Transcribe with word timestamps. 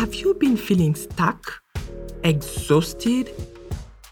Have 0.00 0.14
you 0.14 0.32
been 0.32 0.56
feeling 0.56 0.94
stuck, 0.94 1.62
exhausted, 2.24 3.34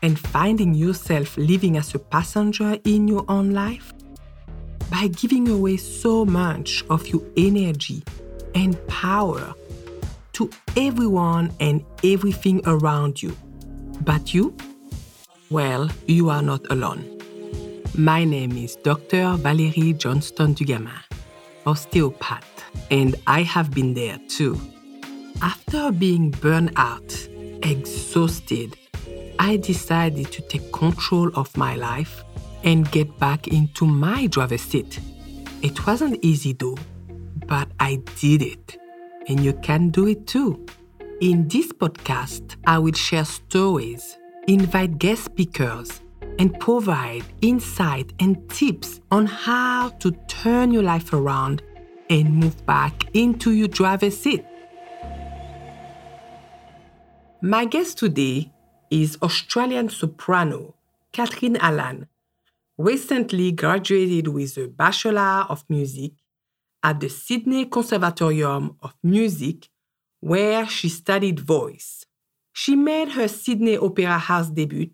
and 0.03 0.19
finding 0.19 0.75
yourself 0.75 1.35
living 1.39 1.79
as 1.79 1.95
a 1.95 1.99
passenger 1.99 2.77
in 2.85 3.09
your 3.09 3.25
own 3.27 3.53
life? 3.53 3.95
By 4.91 5.07
giving 5.07 5.49
away 5.49 5.79
so 5.79 6.27
much 6.27 6.85
of 6.91 7.09
your 7.09 7.23
energy 7.39 8.03
and 8.55 8.77
power 8.87 9.55
to 10.35 10.51
everyone 10.77 11.53
and 11.59 11.83
everything 12.05 12.61
around 12.67 13.23
you. 13.23 13.35
But 14.03 14.35
you? 14.35 14.55
Well, 15.49 15.89
you 16.07 16.29
are 16.29 16.43
not 16.43 16.71
alone. 16.71 17.19
My 17.97 18.25
name 18.25 18.59
is 18.59 18.77
Dr. 18.77 19.37
Valerie 19.39 19.95
Johnston 19.95 20.55
Dugamin, 20.55 21.01
osteopath, 21.65 22.63
and 22.91 23.17
I 23.27 23.41
have 23.41 23.71
been 23.71 23.95
there 23.95 24.19
too. 24.29 24.61
After 25.41 25.93
being 25.93 26.31
burned 26.31 26.73
out, 26.75 27.29
exhausted, 27.63 28.77
I 29.39 29.57
decided 29.57 30.33
to 30.33 30.43
take 30.43 30.73
control 30.73 31.31
of 31.35 31.57
my 31.57 31.77
life 31.77 32.25
and 32.65 32.91
get 32.91 33.19
back 33.21 33.47
into 33.47 33.87
my 33.87 34.27
driver's 34.27 34.63
seat. 34.63 34.99
It 35.63 35.87
wasn't 35.87 36.19
easy 36.23 36.55
though, 36.55 36.77
but 37.47 37.69
I 37.79 38.01
did 38.21 38.43
it. 38.43 38.79
And 39.29 39.41
you 39.41 39.53
can 39.53 39.91
do 39.91 40.09
it 40.09 40.27
too. 40.27 40.67
In 41.21 41.47
this 41.47 41.73
podcast, 41.73 42.57
I 42.67 42.79
will 42.79 42.95
share 42.95 43.25
stories, 43.25 44.19
invite 44.49 44.99
guest 44.99 45.27
speakers, 45.27 46.01
and 46.41 46.59
provide 46.59 47.25
insight 47.43 48.13
and 48.19 48.49
tips 48.49 49.01
on 49.11 49.27
how 49.27 49.91
to 50.01 50.11
turn 50.27 50.73
your 50.73 50.83
life 50.83 51.13
around 51.13 51.63
and 52.11 52.35
move 52.35 52.65
back 52.67 53.05
into 53.15 53.53
your 53.53 53.69
driver's 53.69 54.19
seat. 54.19 54.45
My 57.41 57.67
guest 57.67 57.99
today 57.99 58.51
is 58.91 59.17
Australian 59.23 59.91
soprano 59.91 60.75
Catherine 61.13 61.57
Allan, 61.59 62.09
recently 62.77 63.53
graduated 63.53 64.27
with 64.27 64.57
a 64.57 64.67
Bachelor 64.67 65.47
of 65.49 65.63
Music 65.69 66.15
at 66.83 66.99
the 66.99 67.09
Sydney 67.09 67.67
Conservatorium 67.67 68.77
of 68.83 68.93
Music, 69.05 69.69
where 70.19 70.67
she 70.67 70.89
studied 70.89 71.39
voice. 71.39 72.05
She 72.53 72.75
made 72.75 73.11
her 73.11 73.29
Sydney 73.29 73.77
Opera 73.79 74.19
House 74.19 74.51
debut 74.51 74.91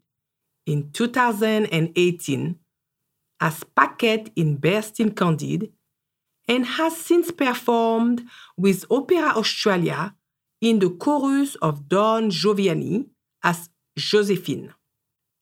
in 0.66 0.90
2018 0.92 2.58
as 3.40 3.64
Paquette 3.74 4.30
in 4.36 4.58
Bernstein 4.58 5.12
Candide 5.12 5.70
and 6.46 6.66
has 6.66 6.94
since 6.94 7.30
performed 7.30 8.22
with 8.58 8.84
Opera 8.90 9.32
Australia 9.34 10.14
in 10.60 10.78
the 10.78 10.90
chorus 10.90 11.54
of 11.56 11.88
Don 11.88 12.30
Giovanni 12.30 13.06
as 13.42 13.68
Josephine 13.96 14.72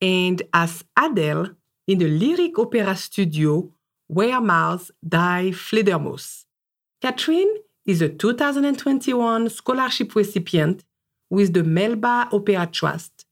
and 0.01 0.43
as 0.53 0.85
Adele 0.97 1.51
in 1.87 1.99
the 1.99 2.09
Lyric 2.09 2.59
Opera 2.59 2.97
Studio 2.97 3.71
Weimar 4.09 4.81
Die 5.07 5.51
Fledermaus. 5.53 6.45
Kathryn 7.03 7.49
is 7.87 8.03
a 8.03 8.09
2021 8.09 9.49
scholarship 9.49 10.15
recipient 10.15 10.85
with 11.31 11.53
the 11.53 11.65
Melba 11.65 12.29
Opera 12.33 12.69
Trust 12.71 13.27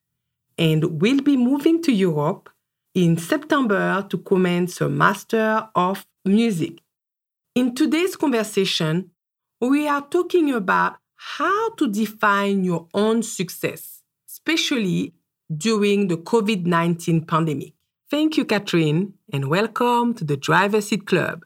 and 0.57 1.01
will 1.01 1.21
be 1.21 1.37
moving 1.37 1.83
to 1.83 1.93
Europe 1.93 2.49
in 2.95 3.17
September 3.17 4.05
to 4.09 4.19
commence 4.19 4.81
a 4.81 4.89
Master 4.89 5.69
of 5.75 6.07
Music. 6.25 6.81
In 7.55 7.75
today's 7.75 8.17
conversation, 8.17 9.11
we 9.61 9.87
are 9.87 10.03
talking 10.03 10.53
about 10.53 10.97
how 11.23 11.75
to 11.75 11.87
define 11.87 12.65
your 12.65 12.89
own 12.95 13.23
success, 13.23 14.03
especially 14.27 15.13
during 15.55 16.09
the 16.09 16.17
COVID 16.17 16.65
19 16.65 17.27
pandemic. 17.27 17.75
Thank 18.11 18.39
you, 18.39 18.47
Catherine, 18.47 19.13
and 19.31 19.51
welcome 19.51 20.15
to 20.15 20.25
the 20.25 20.39
Driver 20.39 20.81
Seat 20.81 21.07
Club. 21.07 21.45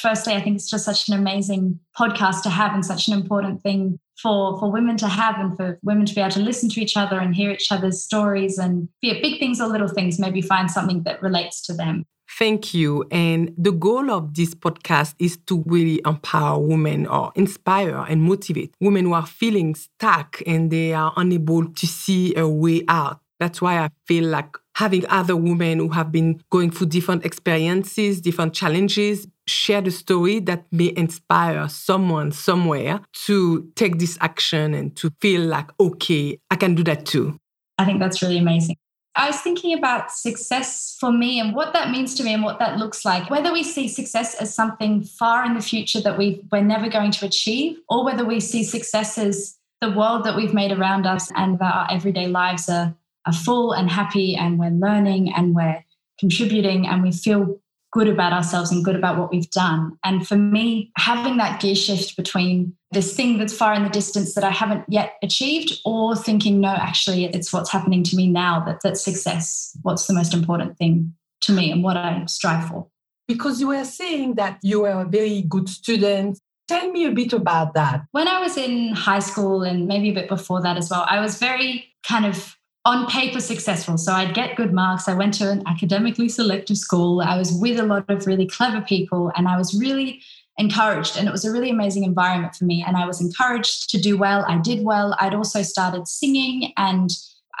Firstly, 0.00 0.32
I 0.32 0.40
think 0.40 0.56
it's 0.56 0.70
just 0.70 0.86
such 0.86 1.08
an 1.08 1.14
amazing 1.14 1.80
podcast 1.96 2.42
to 2.44 2.50
have 2.50 2.72
and 2.72 2.84
such 2.84 3.06
an 3.06 3.14
important 3.14 3.62
thing 3.62 4.00
for, 4.20 4.58
for 4.58 4.70
women 4.70 4.96
to 4.98 5.08
have 5.08 5.38
and 5.38 5.56
for 5.56 5.78
women 5.82 6.06
to 6.06 6.14
be 6.14 6.20
able 6.20 6.30
to 6.32 6.40
listen 6.40 6.68
to 6.70 6.80
each 6.80 6.96
other 6.96 7.18
and 7.18 7.34
hear 7.34 7.50
each 7.50 7.70
other's 7.70 8.02
stories 8.02 8.58
and 8.58 8.88
be 9.00 9.10
it 9.10 9.22
big 9.22 9.38
things 9.38 9.60
or 9.60 9.68
little 9.68 9.88
things, 9.88 10.18
maybe 10.18 10.40
find 10.40 10.70
something 10.70 11.02
that 11.02 11.22
relates 11.22 11.60
to 11.62 11.72
them. 11.72 12.04
Thank 12.38 12.74
you. 12.74 13.04
And 13.10 13.54
the 13.56 13.70
goal 13.70 14.10
of 14.10 14.34
this 14.34 14.54
podcast 14.54 15.14
is 15.18 15.38
to 15.46 15.62
really 15.66 16.00
empower 16.04 16.58
women 16.58 17.06
or 17.06 17.32
inspire 17.36 18.04
and 18.08 18.22
motivate 18.22 18.74
women 18.80 19.04
who 19.04 19.12
are 19.12 19.26
feeling 19.26 19.74
stuck 19.74 20.42
and 20.46 20.70
they 20.70 20.94
are 20.94 21.12
unable 21.16 21.68
to 21.68 21.86
see 21.86 22.34
a 22.34 22.48
way 22.48 22.82
out. 22.88 23.20
That's 23.38 23.60
why 23.60 23.78
I 23.78 23.90
feel 24.06 24.24
like 24.24 24.56
having 24.74 25.06
other 25.08 25.36
women 25.36 25.78
who 25.78 25.88
have 25.90 26.10
been 26.10 26.42
going 26.50 26.70
through 26.70 26.88
different 26.88 27.24
experiences, 27.24 28.20
different 28.20 28.54
challenges, 28.54 29.26
share 29.46 29.80
the 29.80 29.90
story 29.90 30.40
that 30.40 30.64
may 30.72 30.92
inspire 30.96 31.68
someone 31.68 32.32
somewhere 32.32 33.00
to 33.12 33.70
take 33.76 33.98
this 33.98 34.18
action 34.20 34.74
and 34.74 34.96
to 34.96 35.12
feel 35.20 35.42
like, 35.42 35.70
okay, 35.78 36.38
I 36.50 36.56
can 36.56 36.74
do 36.74 36.82
that 36.84 37.06
too. 37.06 37.38
I 37.78 37.84
think 37.84 38.00
that's 38.00 38.22
really 38.22 38.38
amazing. 38.38 38.76
I 39.16 39.28
was 39.28 39.40
thinking 39.40 39.78
about 39.78 40.10
success 40.10 40.96
for 40.98 41.12
me 41.12 41.38
and 41.38 41.54
what 41.54 41.72
that 41.72 41.90
means 41.90 42.16
to 42.16 42.24
me 42.24 42.34
and 42.34 42.42
what 42.42 42.58
that 42.58 42.78
looks 42.78 43.04
like. 43.04 43.30
Whether 43.30 43.52
we 43.52 43.62
see 43.62 43.86
success 43.86 44.34
as 44.34 44.52
something 44.52 45.04
far 45.04 45.44
in 45.44 45.54
the 45.54 45.60
future 45.60 46.00
that 46.00 46.18
we 46.18 46.42
we're 46.50 46.62
never 46.62 46.88
going 46.88 47.12
to 47.12 47.26
achieve, 47.26 47.78
or 47.88 48.04
whether 48.04 48.24
we 48.24 48.40
see 48.40 48.64
success 48.64 49.16
as 49.16 49.56
the 49.80 49.90
world 49.92 50.24
that 50.24 50.34
we've 50.34 50.54
made 50.54 50.72
around 50.72 51.06
us 51.06 51.30
and 51.36 51.60
that 51.60 51.74
our 51.74 51.86
everyday 51.92 52.26
lives 52.26 52.68
are 52.68 52.94
are 53.26 53.32
full 53.32 53.72
and 53.72 53.90
happy 53.90 54.36
and 54.36 54.58
we're 54.58 54.70
learning 54.70 55.32
and 55.34 55.54
we're 55.54 55.84
contributing 56.18 56.86
and 56.86 57.02
we 57.02 57.12
feel 57.12 57.60
good 57.92 58.08
about 58.08 58.32
ourselves 58.32 58.72
and 58.72 58.84
good 58.84 58.96
about 58.96 59.16
what 59.16 59.30
we've 59.30 59.50
done. 59.50 59.96
And 60.04 60.26
for 60.26 60.36
me, 60.36 60.90
having 60.98 61.36
that 61.36 61.60
gear 61.60 61.76
shift 61.76 62.16
between 62.16 62.74
this 62.90 63.14
thing 63.14 63.38
that's 63.38 63.56
far 63.56 63.72
in 63.72 63.84
the 63.84 63.88
distance 63.88 64.34
that 64.34 64.42
I 64.42 64.50
haven't 64.50 64.84
yet 64.88 65.14
achieved, 65.22 65.80
or 65.84 66.16
thinking, 66.16 66.60
no, 66.60 66.70
actually, 66.70 67.26
it's 67.26 67.52
what's 67.52 67.70
happening 67.70 68.02
to 68.04 68.16
me 68.16 68.26
now 68.26 68.64
that, 68.66 68.80
that's 68.82 69.00
success. 69.00 69.76
What's 69.82 70.06
the 70.06 70.14
most 70.14 70.34
important 70.34 70.76
thing 70.76 71.14
to 71.42 71.52
me 71.52 71.70
and 71.70 71.84
what 71.84 71.96
I 71.96 72.24
strive 72.26 72.68
for? 72.68 72.88
Because 73.28 73.60
you 73.60 73.68
were 73.68 73.84
saying 73.84 74.34
that 74.34 74.58
you 74.62 74.80
were 74.80 75.00
a 75.00 75.04
very 75.04 75.42
good 75.42 75.68
student. 75.68 76.40
Tell 76.66 76.90
me 76.90 77.04
a 77.04 77.12
bit 77.12 77.32
about 77.32 77.74
that. 77.74 78.02
When 78.10 78.26
I 78.26 78.40
was 78.40 78.56
in 78.56 78.92
high 78.92 79.20
school 79.20 79.62
and 79.62 79.86
maybe 79.86 80.10
a 80.10 80.14
bit 80.14 80.28
before 80.28 80.60
that 80.62 80.76
as 80.76 80.90
well, 80.90 81.06
I 81.08 81.20
was 81.20 81.38
very 81.38 81.94
kind 82.06 82.26
of 82.26 82.56
on 82.84 83.06
paper 83.06 83.40
successful. 83.40 83.96
So 83.96 84.12
I'd 84.12 84.34
get 84.34 84.56
good 84.56 84.72
marks. 84.72 85.08
I 85.08 85.14
went 85.14 85.34
to 85.34 85.50
an 85.50 85.62
academically 85.66 86.28
selective 86.28 86.76
school. 86.76 87.22
I 87.22 87.38
was 87.38 87.52
with 87.52 87.78
a 87.78 87.84
lot 87.84 88.08
of 88.10 88.26
really 88.26 88.46
clever 88.46 88.82
people 88.82 89.32
and 89.36 89.48
I 89.48 89.56
was 89.56 89.74
really 89.74 90.20
encouraged. 90.58 91.16
And 91.16 91.26
it 91.26 91.32
was 91.32 91.44
a 91.44 91.50
really 91.50 91.70
amazing 91.70 92.04
environment 92.04 92.54
for 92.54 92.64
me. 92.64 92.84
And 92.86 92.96
I 92.96 93.06
was 93.06 93.20
encouraged 93.20 93.90
to 93.90 93.98
do 93.98 94.18
well. 94.18 94.44
I 94.46 94.58
did 94.58 94.84
well. 94.84 95.16
I'd 95.18 95.34
also 95.34 95.62
started 95.62 96.06
singing. 96.06 96.72
And 96.76 97.10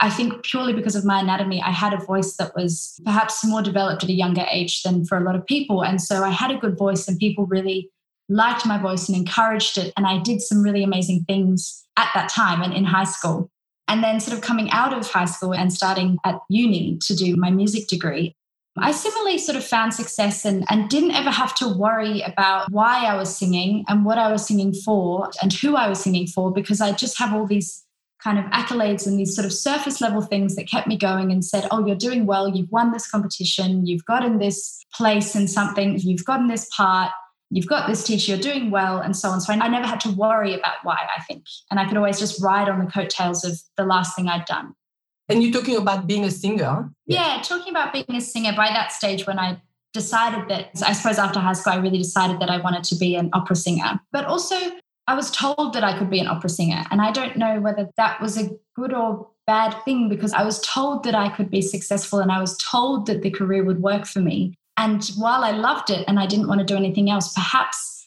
I 0.00 0.10
think 0.10 0.42
purely 0.42 0.74
because 0.74 0.94
of 0.94 1.04
my 1.04 1.20
anatomy, 1.20 1.62
I 1.62 1.70
had 1.70 1.94
a 1.94 2.04
voice 2.04 2.36
that 2.36 2.54
was 2.54 3.00
perhaps 3.04 3.44
more 3.44 3.62
developed 3.62 4.04
at 4.04 4.10
a 4.10 4.14
younger 4.14 4.44
age 4.50 4.82
than 4.82 5.06
for 5.06 5.16
a 5.16 5.24
lot 5.24 5.36
of 5.36 5.46
people. 5.46 5.82
And 5.82 6.02
so 6.02 6.22
I 6.22 6.30
had 6.30 6.50
a 6.50 6.58
good 6.58 6.76
voice 6.76 7.08
and 7.08 7.18
people 7.18 7.46
really 7.46 7.90
liked 8.28 8.66
my 8.66 8.78
voice 8.78 9.08
and 9.08 9.16
encouraged 9.16 9.78
it. 9.78 9.92
And 9.96 10.06
I 10.06 10.18
did 10.18 10.42
some 10.42 10.62
really 10.62 10.84
amazing 10.84 11.24
things 11.26 11.84
at 11.96 12.10
that 12.14 12.28
time 12.28 12.62
and 12.62 12.74
in 12.74 12.84
high 12.84 13.04
school. 13.04 13.50
And 13.88 14.02
then, 14.02 14.20
sort 14.20 14.36
of 14.36 14.42
coming 14.42 14.70
out 14.70 14.92
of 14.92 15.10
high 15.10 15.26
school 15.26 15.54
and 15.54 15.72
starting 15.72 16.18
at 16.24 16.40
uni 16.48 16.98
to 17.02 17.14
do 17.14 17.36
my 17.36 17.50
music 17.50 17.86
degree, 17.86 18.34
I 18.76 18.90
similarly 18.90 19.38
sort 19.38 19.56
of 19.56 19.64
found 19.64 19.94
success 19.94 20.44
and, 20.44 20.64
and 20.68 20.88
didn't 20.88 21.12
ever 21.12 21.30
have 21.30 21.54
to 21.56 21.68
worry 21.68 22.22
about 22.22 22.72
why 22.72 23.04
I 23.04 23.16
was 23.16 23.36
singing 23.36 23.84
and 23.88 24.04
what 24.04 24.18
I 24.18 24.32
was 24.32 24.46
singing 24.46 24.72
for 24.72 25.30
and 25.42 25.52
who 25.52 25.76
I 25.76 25.88
was 25.88 26.00
singing 26.00 26.26
for 26.26 26.52
because 26.52 26.80
I 26.80 26.92
just 26.92 27.18
have 27.18 27.32
all 27.32 27.46
these 27.46 27.84
kind 28.20 28.38
of 28.38 28.46
accolades 28.46 29.06
and 29.06 29.18
these 29.18 29.34
sort 29.34 29.44
of 29.44 29.52
surface 29.52 30.00
level 30.00 30.22
things 30.22 30.56
that 30.56 30.68
kept 30.68 30.88
me 30.88 30.96
going 30.96 31.30
and 31.30 31.44
said, 31.44 31.68
Oh, 31.70 31.86
you're 31.86 31.94
doing 31.94 32.26
well. 32.26 32.48
You've 32.48 32.72
won 32.72 32.90
this 32.90 33.08
competition. 33.08 33.86
You've 33.86 34.04
gotten 34.06 34.38
this 34.38 34.82
place 34.94 35.36
in 35.36 35.46
something. 35.46 35.98
You've 36.00 36.24
gotten 36.24 36.48
this 36.48 36.68
part 36.74 37.12
you've 37.50 37.66
got 37.66 37.86
this 37.86 38.04
teacher, 38.04 38.32
you're 38.32 38.40
doing 38.40 38.70
well, 38.70 38.98
and 38.98 39.16
so 39.16 39.28
on. 39.28 39.40
So 39.40 39.52
I 39.52 39.68
never 39.68 39.86
had 39.86 40.00
to 40.00 40.10
worry 40.10 40.54
about 40.54 40.76
why, 40.82 40.98
I 41.16 41.22
think. 41.22 41.44
And 41.70 41.78
I 41.78 41.86
could 41.86 41.96
always 41.96 42.18
just 42.18 42.42
ride 42.42 42.68
on 42.68 42.78
the 42.78 42.90
coattails 42.90 43.44
of 43.44 43.60
the 43.76 43.84
last 43.84 44.16
thing 44.16 44.28
I'd 44.28 44.44
done. 44.46 44.74
And 45.28 45.42
you're 45.42 45.52
talking 45.52 45.76
about 45.76 46.06
being 46.06 46.24
a 46.24 46.30
singer? 46.30 46.90
Yeah, 47.06 47.40
talking 47.42 47.70
about 47.70 47.92
being 47.92 48.06
a 48.10 48.20
singer 48.20 48.52
by 48.54 48.68
that 48.68 48.92
stage 48.92 49.26
when 49.26 49.38
I 49.38 49.60
decided 49.92 50.48
that, 50.48 50.70
I 50.84 50.92
suppose 50.92 51.18
after 51.18 51.40
high 51.40 51.54
school, 51.54 51.72
I 51.72 51.76
really 51.76 51.98
decided 51.98 52.40
that 52.40 52.50
I 52.50 52.58
wanted 52.58 52.84
to 52.84 52.96
be 52.96 53.14
an 53.14 53.30
opera 53.32 53.56
singer. 53.56 54.00
But 54.12 54.26
also, 54.26 54.56
I 55.06 55.14
was 55.14 55.30
told 55.30 55.74
that 55.74 55.84
I 55.84 55.98
could 55.98 56.10
be 56.10 56.18
an 56.18 56.26
opera 56.26 56.50
singer. 56.50 56.84
And 56.90 57.00
I 57.00 57.12
don't 57.12 57.36
know 57.36 57.60
whether 57.60 57.88
that 57.96 58.20
was 58.20 58.36
a 58.36 58.50
good 58.74 58.92
or 58.92 59.28
bad 59.46 59.74
thing 59.84 60.08
because 60.08 60.32
I 60.32 60.42
was 60.44 60.60
told 60.60 61.04
that 61.04 61.14
I 61.14 61.28
could 61.28 61.50
be 61.50 61.62
successful 61.62 62.18
and 62.18 62.32
I 62.32 62.40
was 62.40 62.56
told 62.58 63.06
that 63.06 63.22
the 63.22 63.30
career 63.30 63.62
would 63.64 63.82
work 63.82 64.06
for 64.06 64.20
me. 64.20 64.54
And 64.76 65.04
while 65.16 65.44
I 65.44 65.52
loved 65.52 65.90
it 65.90 66.04
and 66.08 66.18
I 66.18 66.26
didn't 66.26 66.48
want 66.48 66.60
to 66.60 66.66
do 66.66 66.76
anything 66.76 67.10
else, 67.10 67.32
perhaps 67.32 68.06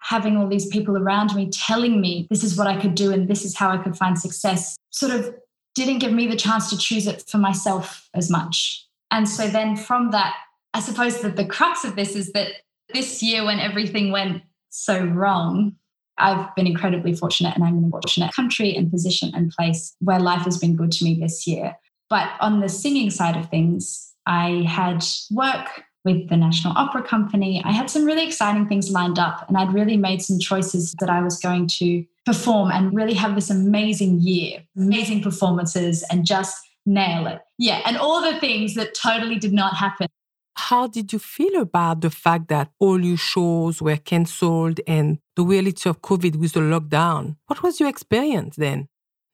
having 0.00 0.36
all 0.36 0.48
these 0.48 0.66
people 0.66 0.98
around 0.98 1.34
me 1.34 1.48
telling 1.50 2.00
me 2.00 2.26
this 2.28 2.44
is 2.44 2.56
what 2.56 2.66
I 2.66 2.80
could 2.80 2.94
do 2.94 3.12
and 3.12 3.28
this 3.28 3.44
is 3.44 3.56
how 3.56 3.70
I 3.70 3.78
could 3.78 3.96
find 3.96 4.18
success 4.18 4.76
sort 4.90 5.12
of 5.12 5.34
didn't 5.74 6.00
give 6.00 6.12
me 6.12 6.26
the 6.26 6.36
chance 6.36 6.68
to 6.70 6.76
choose 6.76 7.06
it 7.06 7.24
for 7.28 7.38
myself 7.38 8.08
as 8.14 8.28
much. 8.28 8.86
And 9.10 9.28
so 9.28 9.48
then 9.48 9.76
from 9.76 10.10
that, 10.10 10.34
I 10.74 10.80
suppose 10.80 11.20
that 11.20 11.36
the 11.36 11.46
crux 11.46 11.84
of 11.84 11.96
this 11.96 12.14
is 12.14 12.32
that 12.32 12.48
this 12.92 13.22
year, 13.22 13.44
when 13.44 13.58
everything 13.58 14.10
went 14.10 14.42
so 14.70 15.04
wrong, 15.04 15.76
I've 16.18 16.54
been 16.54 16.66
incredibly 16.66 17.14
fortunate 17.14 17.54
and 17.54 17.64
I'm 17.64 17.78
in 17.78 17.84
a 17.84 17.90
fortunate 17.90 18.34
country 18.34 18.74
and 18.76 18.90
position 18.90 19.32
and 19.34 19.50
place 19.50 19.94
where 20.00 20.20
life 20.20 20.42
has 20.42 20.58
been 20.58 20.76
good 20.76 20.92
to 20.92 21.04
me 21.04 21.18
this 21.18 21.46
year. 21.46 21.76
But 22.10 22.30
on 22.40 22.60
the 22.60 22.68
singing 22.68 23.10
side 23.10 23.36
of 23.36 23.48
things, 23.48 24.12
I 24.26 24.66
had 24.68 25.04
work 25.30 25.84
with 26.04 26.28
the 26.28 26.36
National 26.36 26.76
Opera 26.76 27.02
Company. 27.02 27.62
I 27.64 27.72
had 27.72 27.88
some 27.88 28.04
really 28.04 28.26
exciting 28.26 28.66
things 28.66 28.90
lined 28.90 29.18
up, 29.18 29.48
and 29.48 29.56
I'd 29.56 29.72
really 29.72 29.96
made 29.96 30.22
some 30.22 30.38
choices 30.38 30.94
that 31.00 31.10
I 31.10 31.22
was 31.22 31.38
going 31.38 31.68
to 31.78 32.04
perform 32.24 32.70
and 32.70 32.94
really 32.94 33.14
have 33.14 33.34
this 33.34 33.50
amazing 33.50 34.20
year, 34.20 34.62
amazing 34.76 35.22
performances, 35.22 36.04
and 36.10 36.24
just 36.24 36.56
nail 36.86 37.26
it. 37.26 37.40
Yeah, 37.58 37.82
and 37.84 37.96
all 37.96 38.20
the 38.20 38.38
things 38.40 38.74
that 38.74 38.94
totally 38.94 39.36
did 39.36 39.52
not 39.52 39.76
happen. 39.76 40.08
How 40.56 40.86
did 40.86 41.12
you 41.12 41.18
feel 41.18 41.60
about 41.60 42.02
the 42.02 42.10
fact 42.10 42.48
that 42.48 42.70
all 42.78 43.02
your 43.02 43.16
shows 43.16 43.80
were 43.80 43.96
cancelled 43.96 44.80
and 44.86 45.18
the 45.34 45.44
reality 45.44 45.88
of 45.88 46.02
COVID 46.02 46.36
with 46.36 46.52
the 46.52 46.60
lockdown? 46.60 47.36
What 47.46 47.62
was 47.62 47.80
your 47.80 47.88
experience 47.88 48.56
then? 48.56 48.88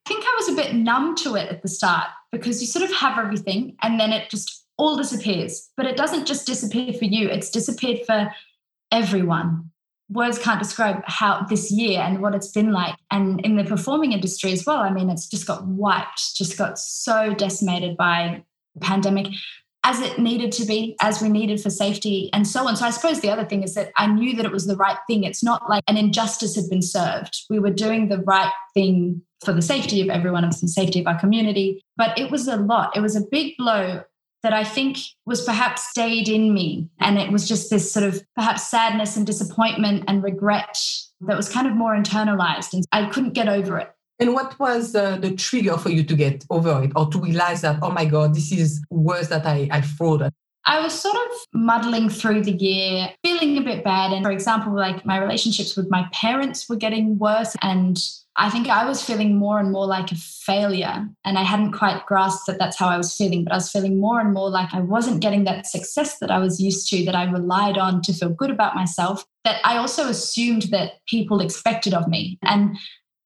I 0.07 0.09
think 0.09 0.25
I 0.25 0.35
was 0.39 0.49
a 0.49 0.53
bit 0.55 0.75
numb 0.75 1.17
to 1.17 1.35
it 1.35 1.49
at 1.49 1.63
the 1.63 1.69
start 1.69 2.09
because 2.31 2.61
you 2.61 2.67
sort 2.67 2.89
of 2.89 2.97
have 2.97 3.19
everything 3.19 3.77
and 3.83 3.99
then 3.99 4.13
it 4.13 4.31
just 4.31 4.65
all 4.79 4.97
disappears. 4.97 5.69
But 5.77 5.87
it 5.87 5.97
doesn't 5.97 6.27
just 6.27 6.47
disappear 6.47 6.93
for 6.93 7.05
you, 7.05 7.29
it's 7.29 7.51
disappeared 7.51 8.01
for 8.07 8.33
everyone. 8.91 9.71
Words 10.11 10.39
can't 10.39 10.63
describe 10.63 11.03
how 11.05 11.43
this 11.43 11.71
year 11.71 12.01
and 12.01 12.23
what 12.23 12.35
it's 12.35 12.49
been 12.49 12.73
like. 12.73 12.95
And 13.11 13.45
in 13.45 13.57
the 13.57 13.65
performing 13.65 14.13
industry 14.13 14.53
as 14.53 14.65
well, 14.65 14.79
I 14.79 14.91
mean, 14.91 15.11
it's 15.11 15.29
just 15.29 15.47
got 15.47 15.67
wiped, 15.67 16.35
just 16.35 16.57
got 16.57 16.79
so 16.79 17.35
decimated 17.35 17.99
by 17.99 18.43
the 18.75 18.81
pandemic 18.81 19.27
as 19.85 20.01
it 20.01 20.19
needed 20.19 20.53
to 20.53 20.65
be, 20.65 20.97
as 21.01 21.23
we 21.23 21.29
needed 21.29 21.61
for 21.61 21.71
safety, 21.71 22.31
and 22.33 22.47
so 22.47 22.67
on. 22.67 22.77
So 22.77 22.85
I 22.85 22.91
suppose 22.91 23.21
the 23.21 23.31
other 23.31 23.45
thing 23.45 23.63
is 23.63 23.75
that 23.75 23.93
I 23.97 24.07
knew 24.07 24.35
that 24.37 24.45
it 24.45 24.53
was 24.53 24.67
the 24.67 24.77
right 24.77 24.99
thing. 25.07 25.25
It's 25.25 25.43
not 25.43 25.69
like 25.69 25.85
an 25.89 25.97
injustice 25.97 26.57
had 26.57 26.69
been 26.69 26.83
served. 26.83 27.45
We 27.49 27.59
were 27.59 27.71
doing 27.71 28.09
the 28.09 28.19
right 28.19 28.53
thing 28.75 29.23
for 29.45 29.53
the 29.53 29.63
safety 29.63 30.03
of 30.03 30.09
everyone 30.09 30.43
and 30.43 30.53
the 30.53 30.69
safety 30.69 31.01
of 31.01 31.07
our 31.07 31.19
community. 31.19 31.83
But 31.97 32.19
it 32.19 32.31
was 32.31 32.49
a 32.49 32.57
lot. 32.57 32.97
It 32.97 33.01
was 33.01 33.15
a 33.15 33.25
big 33.31 33.57
blow 33.57 34.03
that 34.43 34.53
I 34.53 34.65
think 34.65 34.99
was 35.27 35.45
perhaps 35.45 35.89
stayed 35.89 36.29
in 36.29 36.55
me. 36.55 36.89
And 37.01 37.19
it 37.19 37.33
was 37.33 37.49
just 37.49 37.71
this 37.71 37.93
sort 37.93 38.05
of 38.05 38.23
perhaps 38.37 38.69
sadness 38.69 39.17
and 39.17 39.27
disappointment 39.27 40.05
and 40.07 40.23
regret 40.23 40.79
that 41.23 41.37
was 41.37 41.49
kind 41.49 41.67
of 41.67 41.75
more 41.75 41.97
internalized. 41.97 42.73
And 42.73 42.85
I 42.93 43.07
couldn't 43.07 43.33
get 43.33 43.49
over 43.49 43.79
it. 43.79 43.91
And 44.21 44.35
what 44.35 44.59
was 44.59 44.95
uh, 44.95 45.17
the 45.17 45.35
trigger 45.35 45.77
for 45.77 45.91
you 45.91 46.03
to 46.03 46.17
get 46.17 46.45
over 46.51 46.83
it 46.83 46.93
or 46.97 47.09
to 47.11 47.21
realize 47.21 47.61
that, 47.61 47.79
oh 47.83 47.91
my 47.91 48.05
God, 48.05 48.35
this 48.35 48.51
is 48.51 48.85
worse 48.91 49.29
that 49.29 49.47
I, 49.47 49.69
I 49.71 49.81
thought? 49.81 50.33
I 50.65 50.81
was 50.81 50.93
sort 50.93 51.17
of 51.17 51.33
muddling 51.55 52.11
through 52.11 52.43
the 52.43 52.53
year, 52.53 53.11
feeling 53.25 53.57
a 53.57 53.63
bit 53.63 53.85
bad. 53.85 54.13
And 54.13 54.25
for 54.25 54.31
example, 54.31 54.75
like 54.75 55.07
my 55.07 55.19
relationships 55.19 55.77
with 55.77 55.89
my 55.89 56.07
parents 56.13 56.69
were 56.69 56.77
getting 56.77 57.17
worse. 57.17 57.57
And 57.63 57.99
I 58.39 58.51
think 58.51 58.69
I 58.69 58.87
was 58.87 59.03
feeling 59.03 59.37
more 59.37 59.59
and 59.59 59.73
more 59.73 59.87
like 59.87 60.13
a 60.13 60.17
failure. 60.17 61.09
And 61.25 61.37
I 61.37 61.43
hadn't 61.43 61.73
quite 61.73 62.07
grasped 62.07 62.47
that 62.47 62.59
that's 62.59 62.79
how 62.79 62.89
I 62.89 62.97
was 62.97 63.15
feeling, 63.15 63.43
but 63.43 63.53
I 63.53 63.57
was 63.57 63.71
feeling 63.71 63.99
more 63.99 64.21
and 64.21 64.33
more 64.33 64.49
like 64.49 64.73
I 64.73 64.81
wasn't 64.81 65.21
getting 65.21 65.43
that 65.45 65.67
success 65.67 66.21
that 66.21 66.31
I 66.31 66.39
was 66.39 66.61
used 66.61 66.89
to, 66.91 67.05
that 67.05 67.17
I 67.17 67.25
relied 67.25 67.77
on 67.77 68.01
to 68.03 68.13
feel 68.13 68.31
good 68.31 68.51
about 68.51 68.77
myself, 68.77 69.27
that 69.45 69.61
I 69.65 69.77
also 69.77 70.09
assumed 70.09 70.63
that 70.71 71.05
people 71.07 71.41
expected 71.41 71.93
of 71.95 72.07
me. 72.07 72.39
And 72.43 72.79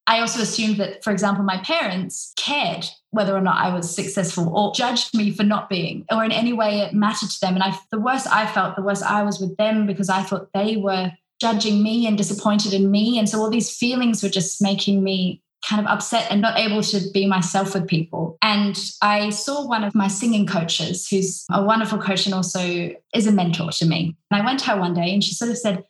I 0.06 0.20
also 0.20 0.40
assumed 0.40 0.78
that, 0.78 1.04
for 1.04 1.12
example, 1.12 1.44
my 1.44 1.58
parents 1.58 2.32
cared 2.36 2.86
whether 3.10 3.36
or 3.36 3.40
not 3.42 3.58
I 3.58 3.72
was 3.72 3.94
successful 3.94 4.50
or 4.56 4.72
judged 4.74 5.14
me 5.14 5.30
for 5.30 5.44
not 5.44 5.68
being, 5.68 6.06
or 6.10 6.24
in 6.24 6.32
any 6.32 6.54
way 6.54 6.80
it 6.80 6.94
mattered 6.94 7.28
to 7.28 7.40
them. 7.40 7.54
And 7.54 7.62
I, 7.62 7.78
the 7.90 8.00
worse 8.00 8.26
I 8.26 8.46
felt, 8.46 8.76
the 8.76 8.82
worse 8.82 9.02
I 9.02 9.22
was 9.22 9.38
with 9.38 9.56
them 9.58 9.86
because 9.86 10.08
I 10.08 10.22
thought 10.22 10.48
they 10.54 10.76
were 10.76 11.12
judging 11.42 11.82
me 11.82 12.06
and 12.06 12.16
disappointed 12.16 12.72
in 12.72 12.90
me. 12.90 13.18
And 13.18 13.28
so 13.28 13.40
all 13.40 13.50
these 13.50 13.76
feelings 13.76 14.22
were 14.22 14.28
just 14.28 14.62
making 14.62 15.02
me 15.02 15.42
kind 15.68 15.80
of 15.84 15.86
upset 15.86 16.28
and 16.30 16.40
not 16.40 16.58
able 16.58 16.82
to 16.82 17.00
be 17.12 17.26
myself 17.26 17.74
with 17.74 17.86
people. 17.86 18.38
And 18.42 18.78
I 19.00 19.30
saw 19.30 19.66
one 19.66 19.84
of 19.84 19.94
my 19.94 20.08
singing 20.08 20.46
coaches, 20.46 21.08
who's 21.08 21.44
a 21.50 21.62
wonderful 21.62 21.98
coach 21.98 22.26
and 22.26 22.34
also 22.34 22.94
is 23.14 23.26
a 23.26 23.32
mentor 23.32 23.70
to 23.72 23.86
me. 23.86 24.16
And 24.30 24.40
I 24.40 24.44
went 24.44 24.60
to 24.60 24.70
her 24.70 24.80
one 24.80 24.94
day 24.94 25.12
and 25.12 25.22
she 25.22 25.34
sort 25.34 25.50
of 25.50 25.58
said, 25.58 25.84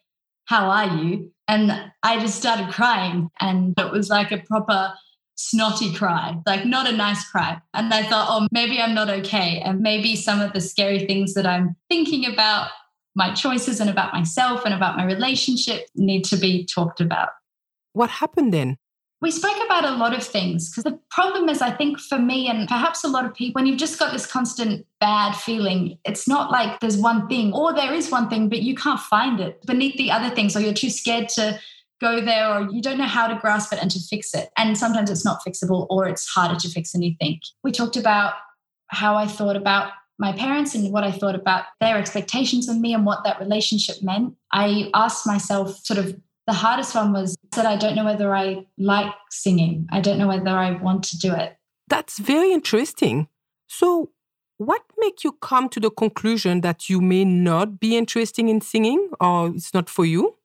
How 0.47 0.69
are 0.69 0.97
you? 0.97 1.33
And 1.49 1.73
I 2.03 2.19
just 2.19 2.39
started 2.39 2.73
crying. 2.73 3.29
And 3.41 3.75
it 3.79 3.93
was 3.93 4.09
like 4.09 4.33
a 4.33 4.39
proper 4.39 4.95
snotty 5.37 5.93
cry, 5.95 6.37
like 6.47 6.65
not 6.65 6.89
a 6.89 6.97
nice 6.97 7.29
cry. 7.29 7.61
And 7.75 7.93
I 7.93 8.03
thought, 8.03 8.29
oh, 8.31 8.47
maybe 8.53 8.81
I'm 8.81 8.95
not 8.95 9.11
okay. 9.11 9.61
And 9.65 9.81
maybe 9.81 10.15
some 10.17 10.41
of 10.41 10.53
the 10.53 10.61
scary 10.61 11.07
things 11.07 11.35
that 11.35 11.47
I'm 11.47 11.77
thinking 11.89 12.33
about, 12.33 12.71
my 13.15 13.33
choices 13.35 13.81
and 13.81 13.91
about 13.91 14.13
myself 14.13 14.65
and 14.65 14.75
about 14.75 14.97
my 14.97 15.05
relationship, 15.05 15.87
need 15.95 16.25
to 16.25 16.37
be 16.37 16.65
talked 16.65 17.01
about. 17.01 17.31
What 17.93 18.11
happened 18.11 18.53
then? 18.53 18.79
We 19.21 19.31
spoke 19.31 19.57
about 19.65 19.85
a 19.85 19.93
lot 19.93 20.15
of 20.15 20.25
things 20.25 20.69
because 20.69 20.83
the 20.83 20.99
problem 21.11 21.49
is, 21.49 21.63
I 21.63 21.71
think 21.71 22.01
for 22.01 22.19
me 22.19 22.49
and 22.49 22.67
perhaps 22.67 23.05
a 23.05 23.09
lot 23.09 23.25
of 23.25 23.33
people, 23.33 23.61
when 23.61 23.67
you've 23.67 23.79
just 23.79 23.99
got 23.99 24.13
this 24.13 24.27
constant 24.27 24.85
bad 24.99 25.37
feeling, 25.37 25.99
it's 26.05 26.27
not 26.27 26.51
like 26.51 26.81
there's 26.81 26.97
one 26.97 27.29
thing 27.29 27.53
or 27.53 27.73
there 27.73 27.95
is 27.95 28.11
one 28.11 28.29
thing, 28.29 28.49
but 28.49 28.63
you 28.63 28.75
can't 28.75 28.99
find 28.99 29.39
it 29.39 29.65
beneath 29.65 29.97
the 29.97 30.11
other 30.11 30.35
things, 30.35 30.57
or 30.57 30.61
you're 30.61 30.75
too 30.75 30.91
scared 30.91 31.29
to 31.31 31.61
go 32.01 32.21
there, 32.21 32.53
or 32.53 32.69
you 32.73 32.83
don't 32.83 32.99
know 32.99 33.05
how 33.05 33.29
to 33.29 33.39
grasp 33.39 33.73
it 33.73 33.79
and 33.81 33.93
to 33.93 34.01
fix 34.01 34.35
it. 34.35 34.51
And 34.57 34.77
sometimes 34.77 35.09
it's 35.09 35.25
not 35.25 35.41
fixable 35.47 35.87
or 35.89 36.09
it's 36.09 36.27
harder 36.27 36.59
to 36.59 36.69
fix 36.69 36.91
than 36.91 37.03
you 37.03 37.15
think. 37.21 37.43
We 37.63 37.71
talked 37.71 37.97
about 37.97 38.35
how 38.89 39.15
I 39.15 39.29
thought 39.29 39.55
about 39.55 39.93
my 40.19 40.33
parents 40.33 40.75
and 40.75 40.93
what 40.93 41.05
I 41.05 41.13
thought 41.13 41.35
about 41.35 41.65
their 41.81 41.99
expectations 41.99 42.69
of 42.69 42.79
me 42.79 42.95
and 42.95 43.05
what 43.05 43.25
that 43.25 43.41
relationship 43.41 43.97
meant. 44.03 44.35
I 44.53 44.91
asked 44.95 45.27
myself 45.27 45.79
sort 45.85 45.99
of 45.99 46.21
the 46.47 46.53
hardest 46.53 46.95
one 46.95 47.13
was 47.13 47.37
that 47.55 47.67
I 47.67 47.77
don't 47.77 47.95
know 47.95 48.05
whether 48.05 48.35
I 48.35 48.67
like 48.79 49.13
singing. 49.31 49.87
I 49.91 50.01
don't 50.01 50.19
know 50.19 50.29
whether 50.29 50.51
I 50.51 50.73
want 50.73 51.05
to 51.05 51.19
do 51.19 51.33
it. 51.33 51.57
That's 51.89 52.19
very 52.19 52.53
interesting. 52.53 53.29
So, 53.69 54.11
what 54.59 54.83
made 54.99 55.25
you 55.25 55.33
come 55.33 55.69
to 55.71 55.81
the 55.81 55.91
conclusion 55.91 56.61
that 56.61 56.89
you 56.89 57.01
may 57.01 57.25
not 57.25 57.81
be 57.81 57.97
interested 57.97 58.47
in 58.47 58.61
singing 58.61 59.11
or 59.21 59.49
it's 59.49 59.75
not 59.75 59.89
for 59.89 60.05
you? 60.05 60.37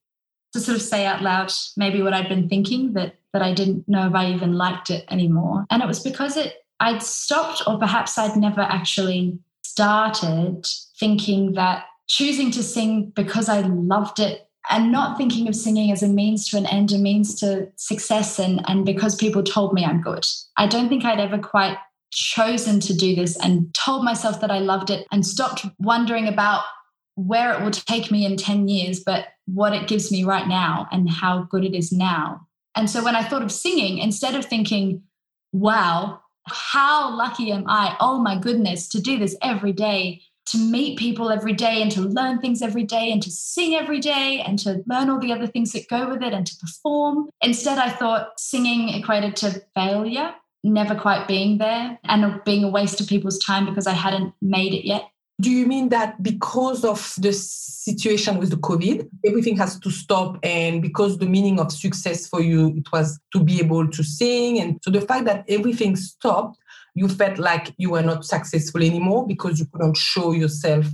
To 0.54 0.60
sort 0.60 0.78
of 0.78 0.82
say 0.82 1.06
out 1.06 1.22
loud 1.22 1.52
maybe 1.76 2.02
what 2.02 2.14
I'd 2.14 2.30
been 2.30 2.50
thinking 2.50 2.94
that 2.94 3.16
that 3.34 3.42
I 3.42 3.54
didn't 3.54 3.88
know 3.88 4.08
if 4.08 4.16
I 4.16 4.32
even 4.32 4.54
liked 4.54 4.90
it 4.90 5.06
anymore. 5.10 5.66
And 5.70 5.84
it 5.84 5.88
was 5.88 6.00
because 6.00 6.38
it 6.38 6.56
I'd 6.80 7.04
stopped 7.04 7.64
or 7.68 7.78
perhaps 7.78 8.18
I'd 8.18 8.36
never 8.36 8.62
actually 8.62 9.40
started 9.78 10.66
thinking 11.00 11.54
that 11.54 11.86
choosing 12.08 12.50
to 12.50 12.64
sing 12.64 13.12
because 13.16 13.48
I 13.48 13.62
loved 13.62 14.20
it 14.20 14.50
and 14.72 14.92
not 14.92 15.20
thinking 15.20 15.48
of 15.48 15.56
singing 15.56 15.92
as 15.92 16.02
a 16.02 16.08
means 16.08 16.50
to 16.50 16.58
an 16.58 16.66
end, 16.66 16.92
a 16.92 16.98
means 16.98 17.36
to 17.42 17.68
success, 17.76 18.40
and, 18.40 18.68
and 18.68 18.88
because 18.88 19.16
people 19.16 19.44
told 19.44 19.74
me 19.74 19.86
I'm 19.86 20.02
good. 20.02 20.26
I 20.58 20.66
don't 20.66 20.90
think 20.90 21.06
I'd 21.06 21.20
ever 21.20 21.38
quite 21.38 21.78
chosen 22.12 22.80
to 22.80 22.98
do 22.98 23.14
this 23.14 23.38
and 23.38 23.72
told 23.76 24.04
myself 24.04 24.42
that 24.42 24.50
I 24.50 24.58
loved 24.58 24.90
it 24.90 25.06
and 25.12 25.24
stopped 25.24 25.68
wondering 25.78 26.28
about 26.28 26.64
where 27.14 27.54
it 27.54 27.64
will 27.64 27.70
take 27.70 28.10
me 28.10 28.26
in 28.26 28.36
10 28.36 28.68
years, 28.68 29.02
but 29.06 29.28
what 29.46 29.74
it 29.74 29.88
gives 29.88 30.12
me 30.12 30.24
right 30.24 30.48
now 30.48 30.88
and 30.92 31.08
how 31.08 31.44
good 31.52 31.64
it 31.64 31.76
is 31.76 31.92
now. 31.92 32.48
And 32.76 32.90
so 32.90 33.04
when 33.04 33.16
I 33.16 33.24
thought 33.24 33.44
of 33.44 33.52
singing, 33.52 34.00
instead 34.00 34.34
of 34.34 34.44
thinking, 34.44 35.04
wow, 35.54 36.22
how 36.48 37.16
lucky 37.16 37.52
am 37.52 37.66
I? 37.68 37.96
Oh 38.00 38.20
my 38.20 38.38
goodness, 38.38 38.88
to 38.90 39.02
do 39.02 39.18
this 39.18 39.36
every 39.42 39.74
day 39.74 40.22
to 40.48 40.58
meet 40.58 40.98
people 40.98 41.30
every 41.30 41.54
day 41.54 41.82
and 41.82 41.92
to 41.92 42.02
learn 42.02 42.40
things 42.40 42.62
every 42.62 42.84
day 42.84 43.12
and 43.12 43.22
to 43.22 43.30
sing 43.30 43.76
every 43.76 44.00
day 44.00 44.42
and 44.46 44.58
to 44.60 44.82
learn 44.88 45.10
all 45.10 45.20
the 45.20 45.32
other 45.32 45.48
things 45.48 45.74
that 45.74 45.90
go 45.90 46.10
with 46.10 46.24
it 46.24 46.34
and 46.34 46.48
to 46.48 46.56
perform. 46.58 47.30
Instead, 47.42 47.78
I 47.78 47.90
thought 47.90 48.40
singing 48.40 48.90
equated 48.90 49.36
to 49.38 49.62
failure, 49.76 50.34
never 50.64 50.96
quite 50.96 51.28
being 51.28 51.58
there, 51.58 52.00
and 52.06 52.42
being 52.46 52.64
a 52.64 52.70
waste 52.70 53.02
of 53.02 53.08
people's 53.08 53.40
time 53.40 53.66
because 53.66 53.88
I 53.88 53.94
hadn't 53.94 54.34
made 54.42 54.74
it 54.74 54.86
yet. 54.88 55.10
Do 55.40 55.52
you 55.52 55.68
mean 55.68 55.90
that 55.90 56.24
because 56.24 56.84
of 56.84 57.14
the 57.20 57.32
situation 57.32 58.40
with 58.40 58.50
the 58.50 58.58
COVID, 58.58 59.08
everything 59.24 59.56
has 59.58 59.80
to 59.80 59.92
stop? 59.92 60.40
And 60.42 60.82
because 60.82 61.20
the 61.20 61.28
meaning 61.28 61.60
of 61.60 61.72
success 61.72 62.28
for 62.28 62.42
you, 62.42 62.70
it 62.76 62.92
was 62.92 63.20
to 63.34 63.44
be 63.44 63.60
able 63.60 63.88
to 63.88 64.04
sing. 64.04 64.60
And 64.60 64.80
so 64.82 64.90
the 64.90 65.02
fact 65.02 65.26
that 65.26 65.46
everything 65.48 65.96
stopped, 65.96 66.58
you 66.96 67.08
felt 67.08 67.38
like 67.38 67.72
you 67.78 67.92
were 67.92 68.02
not 68.02 68.26
successful 68.26 68.84
anymore 68.84 69.28
because 69.28 69.60
you 69.60 69.68
couldn't 69.72 69.98
show 69.98 70.32
yourself? 70.32 70.88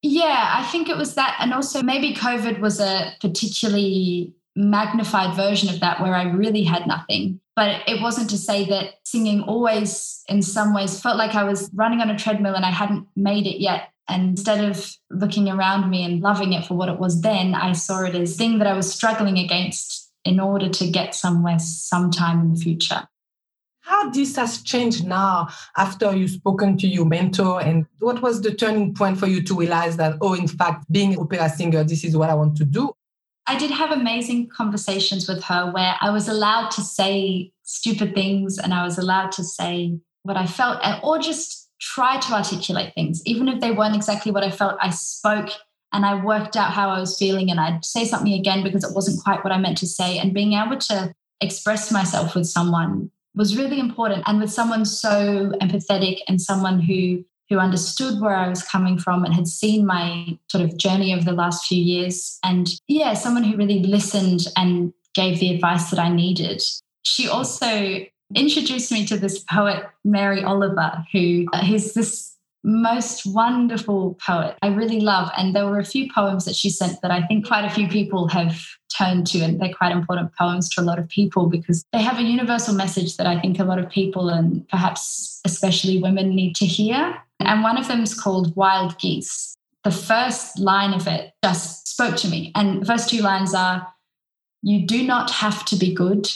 Yeah, 0.00 0.54
I 0.56 0.64
think 0.72 0.88
it 0.88 0.96
was 0.96 1.14
that. 1.14 1.36
And 1.38 1.52
also, 1.52 1.82
maybe 1.82 2.14
COVID 2.14 2.60
was 2.60 2.80
a 2.80 3.12
particularly 3.20 4.32
magnified 4.56 5.36
version 5.36 5.68
of 5.68 5.80
that 5.80 6.00
where 6.00 6.14
I 6.14 6.24
really 6.24 6.62
had 6.62 6.86
nothing. 6.86 7.40
But 7.54 7.86
it 7.86 8.00
wasn't 8.00 8.30
to 8.30 8.38
say 8.38 8.64
that 8.66 8.94
singing 9.04 9.42
always, 9.42 10.24
in 10.28 10.40
some 10.40 10.74
ways, 10.74 11.00
felt 11.00 11.18
like 11.18 11.34
I 11.34 11.44
was 11.44 11.70
running 11.74 12.00
on 12.00 12.10
a 12.10 12.18
treadmill 12.18 12.54
and 12.54 12.64
I 12.64 12.70
hadn't 12.70 13.06
made 13.14 13.46
it 13.46 13.60
yet. 13.60 13.90
And 14.08 14.30
instead 14.30 14.64
of 14.64 14.96
looking 15.10 15.48
around 15.48 15.90
me 15.90 16.02
and 16.04 16.22
loving 16.22 16.54
it 16.54 16.64
for 16.64 16.74
what 16.74 16.88
it 16.88 16.98
was 16.98 17.20
then, 17.20 17.54
I 17.54 17.72
saw 17.72 18.04
it 18.04 18.14
as 18.14 18.36
thing 18.36 18.58
that 18.58 18.66
I 18.66 18.72
was 18.72 18.92
struggling 18.92 19.38
against 19.38 20.10
in 20.24 20.40
order 20.40 20.68
to 20.68 20.90
get 20.90 21.14
somewhere 21.14 21.58
sometime 21.58 22.40
in 22.40 22.54
the 22.54 22.60
future. 22.60 23.06
How 23.80 24.10
this 24.10 24.36
has 24.36 24.62
changed 24.62 25.04
now 25.04 25.48
after 25.76 26.14
you've 26.14 26.30
spoken 26.30 26.78
to 26.78 26.86
your 26.86 27.04
mentor, 27.04 27.60
and 27.60 27.86
what 27.98 28.22
was 28.22 28.40
the 28.40 28.54
turning 28.54 28.94
point 28.94 29.18
for 29.18 29.26
you 29.26 29.42
to 29.42 29.56
realize 29.56 29.96
that, 29.96 30.16
oh, 30.20 30.34
in 30.34 30.46
fact, 30.46 30.90
being 30.90 31.14
an 31.14 31.20
opera 31.20 31.48
singer, 31.48 31.82
this 31.82 32.04
is 32.04 32.16
what 32.16 32.30
I 32.30 32.34
want 32.34 32.56
to 32.58 32.64
do? 32.64 32.94
I 33.46 33.58
did 33.58 33.70
have 33.70 33.90
amazing 33.90 34.48
conversations 34.48 35.28
with 35.28 35.42
her 35.44 35.70
where 35.70 35.96
I 36.00 36.10
was 36.10 36.28
allowed 36.28 36.70
to 36.72 36.80
say 36.80 37.52
stupid 37.62 38.14
things 38.14 38.58
and 38.58 38.72
I 38.72 38.84
was 38.84 38.98
allowed 38.98 39.32
to 39.32 39.44
say 39.44 39.98
what 40.22 40.36
I 40.36 40.46
felt 40.46 40.80
or 41.02 41.18
just 41.18 41.68
try 41.80 42.18
to 42.20 42.32
articulate 42.32 42.94
things. 42.94 43.20
Even 43.26 43.48
if 43.48 43.60
they 43.60 43.72
weren't 43.72 43.96
exactly 43.96 44.30
what 44.30 44.44
I 44.44 44.50
felt, 44.50 44.76
I 44.80 44.90
spoke 44.90 45.50
and 45.92 46.06
I 46.06 46.24
worked 46.24 46.56
out 46.56 46.72
how 46.72 46.88
I 46.88 47.00
was 47.00 47.18
feeling 47.18 47.50
and 47.50 47.58
I'd 47.60 47.84
say 47.84 48.04
something 48.04 48.32
again 48.32 48.62
because 48.62 48.84
it 48.84 48.94
wasn't 48.94 49.22
quite 49.22 49.42
what 49.42 49.52
I 49.52 49.58
meant 49.58 49.78
to 49.78 49.86
say. 49.86 50.18
And 50.18 50.32
being 50.32 50.52
able 50.52 50.78
to 50.78 51.12
express 51.40 51.90
myself 51.90 52.34
with 52.34 52.46
someone 52.46 53.10
was 53.34 53.56
really 53.56 53.80
important. 53.80 54.22
And 54.26 54.40
with 54.40 54.52
someone 54.52 54.84
so 54.84 55.52
empathetic 55.60 56.18
and 56.28 56.40
someone 56.40 56.80
who 56.80 57.24
who 57.52 57.58
understood 57.58 58.18
where 58.20 58.34
I 58.34 58.48
was 58.48 58.62
coming 58.62 58.98
from 58.98 59.24
and 59.24 59.34
had 59.34 59.46
seen 59.46 59.84
my 59.84 60.38
sort 60.48 60.64
of 60.64 60.78
journey 60.78 61.14
over 61.14 61.24
the 61.24 61.32
last 61.32 61.66
few 61.66 61.82
years. 61.82 62.38
And 62.42 62.68
yeah, 62.88 63.12
someone 63.12 63.44
who 63.44 63.56
really 63.56 63.80
listened 63.80 64.46
and 64.56 64.92
gave 65.14 65.38
the 65.38 65.54
advice 65.54 65.90
that 65.90 65.98
I 65.98 66.08
needed. 66.08 66.62
She 67.02 67.28
also 67.28 68.06
introduced 68.34 68.90
me 68.90 69.04
to 69.06 69.18
this 69.18 69.40
poet, 69.40 69.84
Mary 70.02 70.42
Oliver, 70.42 71.04
who 71.12 71.46
uh, 71.52 71.62
is 71.68 71.92
this 71.92 72.31
most 72.64 73.26
wonderful 73.26 74.16
poet 74.24 74.56
I 74.62 74.68
really 74.68 75.00
love. 75.00 75.30
And 75.36 75.54
there 75.54 75.66
were 75.66 75.78
a 75.78 75.84
few 75.84 76.08
poems 76.12 76.44
that 76.44 76.54
she 76.54 76.70
sent 76.70 77.02
that 77.02 77.10
I 77.10 77.22
think 77.26 77.46
quite 77.46 77.64
a 77.64 77.70
few 77.70 77.88
people 77.88 78.28
have 78.28 78.64
turned 78.96 79.26
to, 79.28 79.40
and 79.40 79.60
they're 79.60 79.72
quite 79.72 79.92
important 79.92 80.34
poems 80.36 80.68
to 80.70 80.80
a 80.80 80.84
lot 80.84 80.98
of 80.98 81.08
people 81.08 81.48
because 81.48 81.84
they 81.92 82.02
have 82.02 82.18
a 82.18 82.22
universal 82.22 82.74
message 82.74 83.16
that 83.16 83.26
I 83.26 83.40
think 83.40 83.58
a 83.58 83.64
lot 83.64 83.78
of 83.78 83.90
people, 83.90 84.28
and 84.28 84.68
perhaps 84.68 85.40
especially 85.44 86.00
women, 86.00 86.34
need 86.34 86.54
to 86.56 86.66
hear. 86.66 87.16
And 87.40 87.62
one 87.62 87.78
of 87.78 87.88
them 87.88 88.02
is 88.02 88.18
called 88.18 88.54
Wild 88.54 88.98
Geese. 88.98 89.56
The 89.84 89.90
first 89.90 90.58
line 90.58 90.94
of 90.94 91.08
it 91.08 91.32
just 91.42 91.88
spoke 91.88 92.16
to 92.18 92.28
me. 92.28 92.52
And 92.54 92.82
the 92.82 92.86
first 92.86 93.08
two 93.08 93.20
lines 93.20 93.54
are 93.54 93.88
You 94.62 94.86
do 94.86 95.02
not 95.02 95.30
have 95.30 95.64
to 95.66 95.76
be 95.76 95.92
good. 95.92 96.30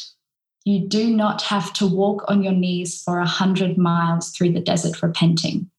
You 0.64 0.88
do 0.88 1.10
not 1.10 1.42
have 1.42 1.72
to 1.74 1.86
walk 1.86 2.24
on 2.26 2.42
your 2.42 2.52
knees 2.52 3.00
for 3.00 3.20
a 3.20 3.26
hundred 3.26 3.78
miles 3.78 4.30
through 4.30 4.52
the 4.52 4.60
desert 4.60 5.00
repenting. 5.00 5.70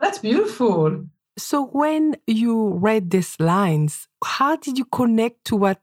That's 0.00 0.18
beautiful. 0.18 1.06
So, 1.38 1.66
when 1.66 2.16
you 2.26 2.72
read 2.74 3.10
these 3.10 3.38
lines, 3.38 4.08
how 4.24 4.56
did 4.56 4.78
you 4.78 4.86
connect 4.86 5.44
to 5.46 5.56
what 5.56 5.80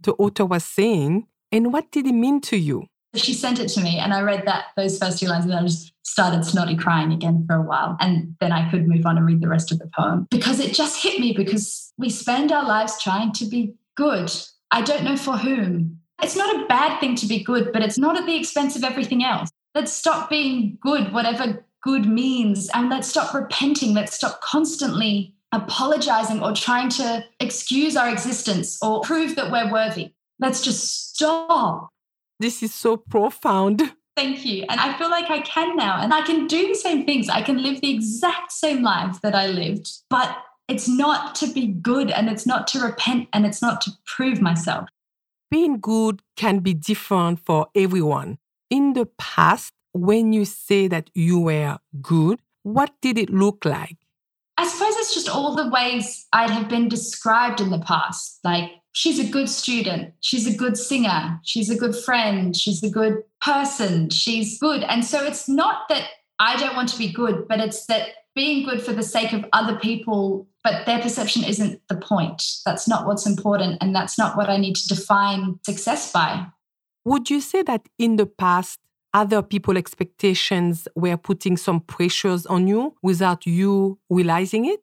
the 0.00 0.12
author 0.14 0.44
was 0.44 0.64
saying 0.64 1.26
and 1.52 1.72
what 1.72 1.92
did 1.92 2.06
it 2.06 2.12
mean 2.12 2.40
to 2.42 2.56
you? 2.56 2.86
She 3.14 3.32
sent 3.32 3.60
it 3.60 3.68
to 3.68 3.80
me 3.80 3.98
and 3.98 4.12
I 4.12 4.20
read 4.20 4.44
that 4.46 4.66
those 4.76 4.98
first 4.98 5.20
two 5.20 5.26
lines 5.26 5.44
and 5.44 5.54
I 5.54 5.62
just 5.62 5.92
started 6.02 6.44
snotty 6.44 6.76
crying 6.76 7.12
again 7.12 7.44
for 7.46 7.56
a 7.56 7.62
while. 7.62 7.96
And 8.00 8.34
then 8.40 8.52
I 8.52 8.70
could 8.70 8.86
move 8.86 9.06
on 9.06 9.16
and 9.16 9.26
read 9.26 9.40
the 9.40 9.48
rest 9.48 9.72
of 9.72 9.78
the 9.78 9.88
poem 9.96 10.26
because 10.30 10.60
it 10.60 10.74
just 10.74 11.02
hit 11.02 11.20
me 11.20 11.32
because 11.32 11.92
we 11.96 12.10
spend 12.10 12.52
our 12.52 12.66
lives 12.66 13.00
trying 13.02 13.32
to 13.34 13.44
be 13.46 13.74
good. 13.96 14.30
I 14.70 14.82
don't 14.82 15.04
know 15.04 15.16
for 15.16 15.36
whom. 15.36 16.00
It's 16.22 16.36
not 16.36 16.56
a 16.56 16.66
bad 16.66 16.98
thing 16.98 17.14
to 17.16 17.26
be 17.26 17.42
good, 17.42 17.72
but 17.72 17.82
it's 17.82 17.98
not 17.98 18.16
at 18.16 18.26
the 18.26 18.36
expense 18.36 18.76
of 18.76 18.84
everything 18.84 19.22
else. 19.22 19.50
Let's 19.74 19.92
stop 19.92 20.30
being 20.30 20.78
good, 20.80 21.12
whatever 21.12 21.64
good 21.86 22.04
means. 22.06 22.68
And 22.74 22.90
let's 22.90 23.08
stop 23.08 23.32
repenting. 23.32 23.94
Let's 23.94 24.14
stop 24.14 24.40
constantly 24.40 25.34
apologizing 25.52 26.42
or 26.42 26.52
trying 26.52 26.90
to 26.90 27.24
excuse 27.38 27.96
our 27.96 28.10
existence 28.10 28.76
or 28.82 29.00
prove 29.02 29.36
that 29.36 29.52
we're 29.52 29.70
worthy. 29.70 30.12
Let's 30.40 30.60
just 30.60 31.14
stop. 31.14 31.88
This 32.40 32.62
is 32.62 32.74
so 32.74 32.96
profound. 32.96 33.94
Thank 34.16 34.44
you. 34.44 34.64
And 34.68 34.80
I 34.80 34.98
feel 34.98 35.10
like 35.10 35.30
I 35.30 35.40
can 35.40 35.76
now. 35.76 36.00
And 36.00 36.12
I 36.12 36.22
can 36.22 36.46
do 36.46 36.68
the 36.68 36.74
same 36.74 37.06
things. 37.06 37.28
I 37.28 37.42
can 37.42 37.62
live 37.62 37.80
the 37.80 37.94
exact 37.94 38.50
same 38.50 38.82
life 38.82 39.20
that 39.22 39.34
I 39.34 39.46
lived, 39.46 39.90
but 40.10 40.36
it's 40.68 40.88
not 40.88 41.34
to 41.36 41.46
be 41.52 41.68
good 41.68 42.10
and 42.10 42.28
it's 42.28 42.46
not 42.46 42.66
to 42.68 42.80
repent 42.80 43.28
and 43.32 43.46
it's 43.46 43.62
not 43.62 43.80
to 43.82 43.92
prove 44.06 44.40
myself. 44.40 44.88
Being 45.50 45.78
good 45.78 46.22
can 46.36 46.58
be 46.58 46.74
different 46.74 47.38
for 47.38 47.68
everyone. 47.74 48.38
In 48.68 48.94
the 48.94 49.06
past, 49.18 49.72
when 49.96 50.32
you 50.32 50.44
say 50.44 50.88
that 50.88 51.10
you 51.14 51.38
were 51.38 51.78
good, 52.00 52.40
what 52.62 52.92
did 53.00 53.18
it 53.18 53.30
look 53.30 53.64
like? 53.64 53.96
I 54.58 54.66
suppose 54.66 54.94
it's 54.96 55.14
just 55.14 55.28
all 55.28 55.54
the 55.54 55.68
ways 55.68 56.26
I'd 56.32 56.50
have 56.50 56.68
been 56.68 56.88
described 56.88 57.60
in 57.60 57.70
the 57.70 57.80
past. 57.80 58.40
Like, 58.42 58.70
she's 58.92 59.18
a 59.18 59.30
good 59.30 59.48
student, 59.48 60.14
she's 60.20 60.46
a 60.46 60.56
good 60.56 60.76
singer, 60.76 61.38
she's 61.42 61.68
a 61.68 61.76
good 61.76 61.94
friend, 61.94 62.56
she's 62.56 62.82
a 62.82 62.88
good 62.88 63.22
person, 63.42 64.08
she's 64.08 64.58
good. 64.58 64.82
And 64.84 65.04
so 65.04 65.24
it's 65.24 65.48
not 65.48 65.88
that 65.90 66.08
I 66.38 66.56
don't 66.56 66.76
want 66.76 66.88
to 66.90 66.98
be 66.98 67.12
good, 67.12 67.46
but 67.48 67.60
it's 67.60 67.86
that 67.86 68.08
being 68.34 68.66
good 68.66 68.82
for 68.82 68.92
the 68.92 69.02
sake 69.02 69.32
of 69.32 69.44
other 69.52 69.78
people, 69.78 70.46
but 70.64 70.86
their 70.86 71.00
perception 71.00 71.44
isn't 71.44 71.80
the 71.88 71.96
point. 71.96 72.42
That's 72.64 72.88
not 72.88 73.06
what's 73.06 73.26
important. 73.26 73.78
And 73.80 73.94
that's 73.94 74.18
not 74.18 74.36
what 74.36 74.48
I 74.48 74.56
need 74.56 74.76
to 74.76 74.88
define 74.88 75.58
success 75.64 76.12
by. 76.12 76.46
Would 77.04 77.30
you 77.30 77.40
say 77.40 77.62
that 77.62 77.88
in 77.98 78.16
the 78.16 78.26
past, 78.26 78.80
other 79.16 79.42
people 79.42 79.78
expectations 79.78 80.86
were 80.94 81.16
putting 81.16 81.56
some 81.56 81.80
pressures 81.80 82.44
on 82.44 82.68
you 82.68 82.94
without 83.02 83.46
you 83.46 83.98
realizing 84.10 84.66
it? 84.66 84.80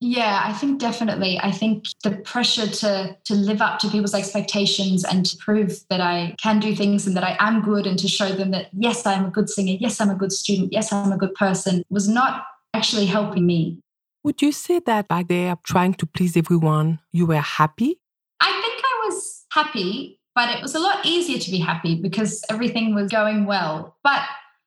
Yeah 0.00 0.42
i 0.44 0.52
think 0.52 0.78
definitely. 0.78 1.38
I 1.42 1.50
think 1.50 1.84
the 2.04 2.12
pressure 2.32 2.66
to 2.80 3.16
to 3.24 3.34
live 3.34 3.60
up 3.66 3.78
to 3.80 3.88
people's 3.88 4.14
expectations 4.14 5.04
and 5.04 5.24
to 5.24 5.36
prove 5.38 5.72
that 5.90 6.00
i 6.00 6.34
can 6.42 6.60
do 6.60 6.74
things 6.74 7.06
and 7.06 7.16
that 7.16 7.24
i 7.24 7.34
am 7.40 7.62
good 7.62 7.86
and 7.86 7.98
to 7.98 8.08
show 8.08 8.28
them 8.40 8.50
that 8.50 8.66
yes 8.72 9.06
i'm 9.06 9.24
a 9.26 9.30
good 9.30 9.48
singer 9.48 9.76
yes 9.80 10.00
i'm 10.00 10.10
a 10.10 10.14
good 10.22 10.32
student 10.32 10.72
yes 10.72 10.92
i'm 10.92 11.12
a 11.12 11.16
good 11.16 11.34
person 11.34 11.82
was 11.88 12.08
not 12.08 12.44
actually 12.74 13.06
helping 13.06 13.46
me. 13.46 13.78
Would 14.24 14.42
you 14.42 14.52
say 14.52 14.80
that 14.80 15.08
back 15.08 15.28
there 15.28 15.56
trying 15.64 15.94
to 15.94 16.06
please 16.06 16.36
everyone 16.36 17.00
you 17.12 17.24
were 17.26 17.46
happy? 17.60 18.00
I 18.40 18.52
think 18.62 18.78
i 18.90 18.94
was 19.06 19.46
happy 19.50 20.20
but 20.36 20.54
it 20.54 20.62
was 20.62 20.74
a 20.74 20.78
lot 20.78 21.04
easier 21.04 21.38
to 21.38 21.50
be 21.50 21.58
happy 21.58 21.96
because 21.96 22.44
everything 22.50 22.94
was 22.94 23.10
going 23.10 23.46
well. 23.46 23.96
But 24.04 24.22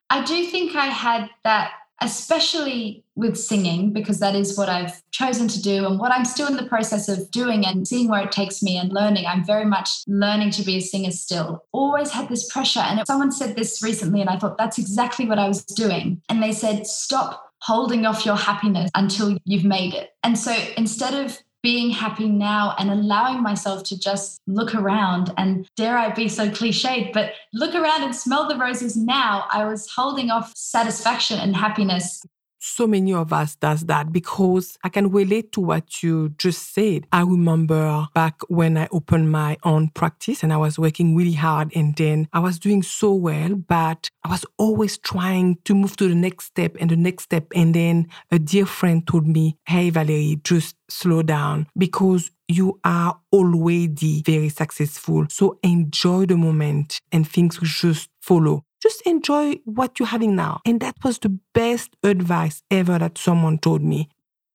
I 0.10 0.24
do 0.26 0.48
think 0.48 0.76
I 0.76 0.88
had 0.88 1.30
that, 1.44 1.72
especially 2.02 3.04
with 3.16 3.38
singing, 3.38 3.94
because 3.94 4.20
that 4.20 4.34
is 4.34 4.58
what 4.58 4.68
I've 4.68 5.04
chosen 5.12 5.48
to 5.48 5.62
do 5.62 5.86
and 5.86 6.00
what 6.00 6.12
I'm 6.12 6.26
still 6.26 6.48
in 6.48 6.56
the 6.58 6.64
process 6.64 7.08
of 7.08 7.30
doing 7.30 7.66
and 7.68 7.88
seeing 7.88 8.10
where 8.10 8.24
it 8.24 8.32
takes 8.32 8.64
me 8.64 8.78
and 8.78 8.92
learning. 8.92 9.28
I'm 9.28 9.46
very 9.46 9.66
much 9.66 9.90
learning 10.08 10.50
to 10.52 10.64
be 10.64 10.78
a 10.78 10.82
singer 10.82 11.12
still. 11.12 11.64
Always 11.72 12.10
had 12.10 12.30
this 12.30 12.52
pressure. 12.52 12.80
And 12.80 13.06
someone 13.06 13.32
said 13.32 13.56
this 13.56 13.84
recently, 13.84 14.22
and 14.22 14.30
I 14.30 14.40
thought 14.40 14.58
that's 14.58 14.80
exactly 14.80 15.28
what 15.28 15.38
I 15.38 15.48
was 15.48 15.64
doing. 15.64 16.22
And 16.30 16.42
they 16.42 16.52
said, 16.52 16.88
stop 16.88 17.54
holding 17.62 18.08
off 18.08 18.26
your 18.26 18.38
happiness 18.38 18.90
until 18.96 19.38
you've 19.44 19.66
made 19.66 19.94
it. 19.94 20.16
And 20.24 20.40
so 20.40 20.56
instead 20.78 21.14
of 21.14 21.38
being 21.62 21.90
happy 21.90 22.30
now 22.30 22.76
and 22.78 22.90
allowing 22.90 23.44
myself 23.44 23.84
to 23.84 24.00
just 24.00 24.42
look 24.48 24.74
around 24.74 25.34
and 25.38 25.68
dare 25.76 25.98
I 25.98 26.10
be 26.14 26.30
so 26.30 26.50
cliched, 26.50 27.14
but 27.14 27.34
look 27.54 27.76
around 27.76 28.04
and 28.04 28.16
smell 28.16 28.48
the 28.48 28.58
roses 28.58 28.96
now. 28.96 29.46
I 29.52 29.66
was 29.66 29.90
holding 29.90 30.30
off 30.30 30.54
satisfaction 30.56 31.40
and 31.40 31.56
happiness 31.56 32.24
so 32.60 32.86
many 32.86 33.14
of 33.14 33.34
us 33.34 33.56
does 33.56 33.86
that 33.86 34.12
because 34.12 34.78
I 34.84 34.90
can 34.90 35.10
relate 35.12 35.52
to 35.54 35.62
what 35.62 36.04
you 36.04 36.30
just 36.38 36.74
said. 36.74 37.06
I 37.12 37.22
remember 37.22 38.08
back 38.14 38.42
when 38.48 38.78
I 38.78 38.88
opened 38.92 39.32
my 39.32 39.58
own 39.64 39.90
practice 39.90 40.44
and 40.44 40.54
I 40.54 40.58
was 40.58 40.78
working 40.78 41.16
really 41.16 41.34
hard 41.34 41.72
and 41.76 41.96
then 41.96 42.28
I 42.34 42.40
was 42.40 42.60
doing 42.60 42.84
so 42.84 43.14
well, 43.14 43.56
but 43.56 44.10
I 44.24 44.30
was 44.30 44.46
always 44.58 44.98
trying 44.98 45.58
to 45.66 45.74
move 45.74 45.96
to 45.98 46.08
the 46.08 46.16
next 46.16 46.46
step 46.46 46.76
and 46.80 46.90
the 46.90 46.98
next 46.98 47.24
step. 47.24 47.48
And 47.56 47.74
then 47.74 48.08
a 48.32 48.40
dear 48.40 48.66
friend 48.66 49.06
told 49.08 49.28
me, 49.28 49.58
Hey, 49.66 49.90
Valerie, 49.90 50.40
just 50.44 50.76
slow 50.90 51.22
down 51.22 51.68
because 51.78 52.32
you 52.48 52.80
are 52.84 53.20
already 53.32 54.24
very 54.26 54.50
successful. 54.50 55.28
So 55.30 55.60
enjoy 55.64 56.26
the 56.26 56.36
moment 56.36 57.00
and 57.12 57.28
things 57.28 57.60
will 57.60 57.68
just 57.68 58.10
follow 58.22 58.64
just 58.82 59.02
enjoy 59.02 59.56
what 59.66 60.00
you're 60.00 60.08
having 60.08 60.36
now. 60.36 60.62
And 60.66 60.80
that 60.80 60.96
was 61.04 61.20
the 61.20 61.38
best 61.54 61.96
advice 62.04 62.62
ever 62.72 62.98
that 63.00 63.18
someone 63.18 63.58
told 63.58 63.82
me. 63.82 64.10